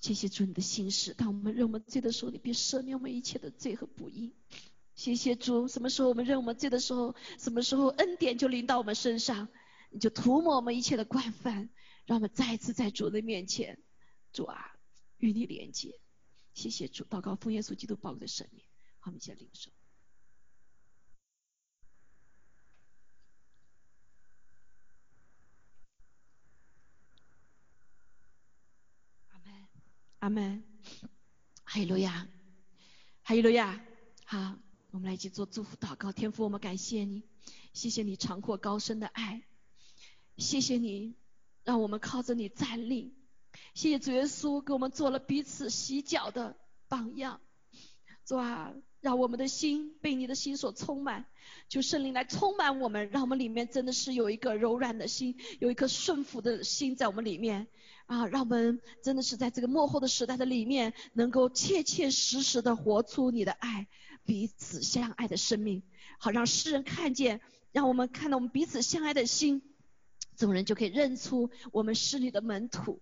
[0.00, 1.14] 谢谢主你的心事。
[1.14, 4.34] 当我们认我们罪的时候，你便赦免我们一切的罪和不义。
[4.94, 9.48] 谢谢主，什么时候我们认我们罪的时候，什么时候恩典就临到我们身上，
[9.90, 11.68] 你就涂抹我们一切的惯犯，
[12.06, 13.82] 让我们再一次在主的面前，
[14.32, 14.76] 主啊，
[15.18, 15.98] 与你连接。
[16.52, 18.64] 谢谢主，祷告奉耶稣基督宝贵的圣名，
[19.00, 19.72] 好，我们一起领受。
[30.24, 30.64] 阿门，
[31.64, 32.26] 哈利路亚，
[33.24, 33.84] 哈利路亚。
[34.24, 34.56] 好，
[34.90, 36.12] 我们来一起做祝福祷告。
[36.12, 37.24] 天父，我们感谢你，
[37.74, 39.42] 谢谢你长阔高深的爱，
[40.38, 41.14] 谢谢你
[41.62, 43.12] 让我们靠着你站立，
[43.74, 46.56] 谢谢主耶稣给我们做了彼此洗脚的
[46.88, 47.42] 榜样。
[48.24, 48.72] 主啊，
[49.02, 51.26] 让我们的心被你的心所充满，
[51.68, 57.66] 求圣灵来充满我们，让我们里面真的是有一个柔软的心，有一颗顺服的心在我们里面。
[58.06, 63.86] 啊，让我们真的是在这个幕后的时代的里面，能够切切实实的活出你的爱，
[64.24, 65.82] 彼此相爱的生命，
[66.18, 67.40] 好让世人看见，
[67.72, 69.62] 让我们看到我们彼此相爱的心，
[70.36, 73.00] 众人就可以认出我们是你的门徒。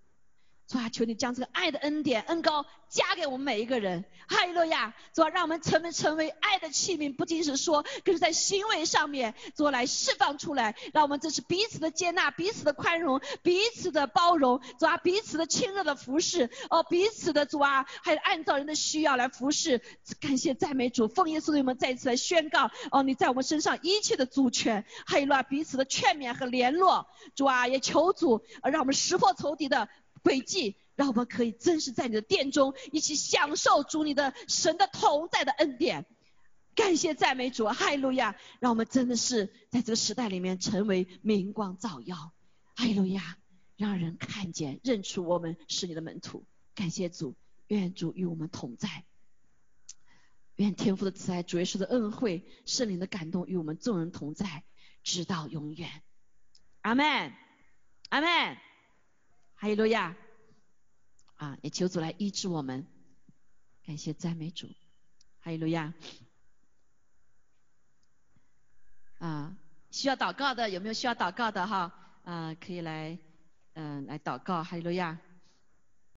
[0.72, 4.02] 主啊，求你将这个爱的恩典、恩高加给我们每一个人。
[4.26, 4.94] 哈利路亚！
[5.12, 10.74] 主啊，让我们成为成为爱的器皿，不仅是说，更是在行为上面做来释放出来。
[10.94, 19.82] 让我们这是彼此的接纳、彼此的宽容、彼此的包容，主啊，彼此的亲热的服侍，哦，彼此的主啊，还有按照人的需要来服侍。
[20.20, 27.06] 感谢赞美主，奉耶稣的名再次来宣告，哦，你在我们身上一切的主权，还有了彼此的劝勉和联络。
[27.34, 29.90] 主啊，也求主，让我们识破仇敌的。
[30.22, 36.06] 轨迹，让我们可以真实在你的殿中一起享受主你的神的同在的恩典。
[36.74, 38.34] 感谢赞美主，哈利路亚！
[38.58, 42.32] 让我们真的是在这个时代里面成为明光照耀，
[42.74, 43.36] 哈利路亚！
[43.76, 46.46] 让人看见认出我们是你的门徒。
[46.74, 47.34] 感谢主，
[47.66, 49.04] 愿主与我们同在，
[50.56, 54.62] 愿天父的慈爱、主耶稣的恩惠、圣灵的感动与我们众人同在，
[55.02, 56.02] 直到永远。
[56.80, 57.34] 阿门，
[58.08, 58.56] 阿门。
[59.62, 60.16] 哈利路亚！
[61.36, 62.84] 啊，也求主来医治我们，
[63.86, 64.66] 感谢赞美主，
[65.38, 65.94] 哈利路亚！
[69.18, 69.56] 啊，
[69.92, 71.94] 需要祷告的有没有需要祷告的哈？
[72.24, 73.16] 啊，可以来，
[73.74, 75.16] 嗯，来祷告，哈利路亚！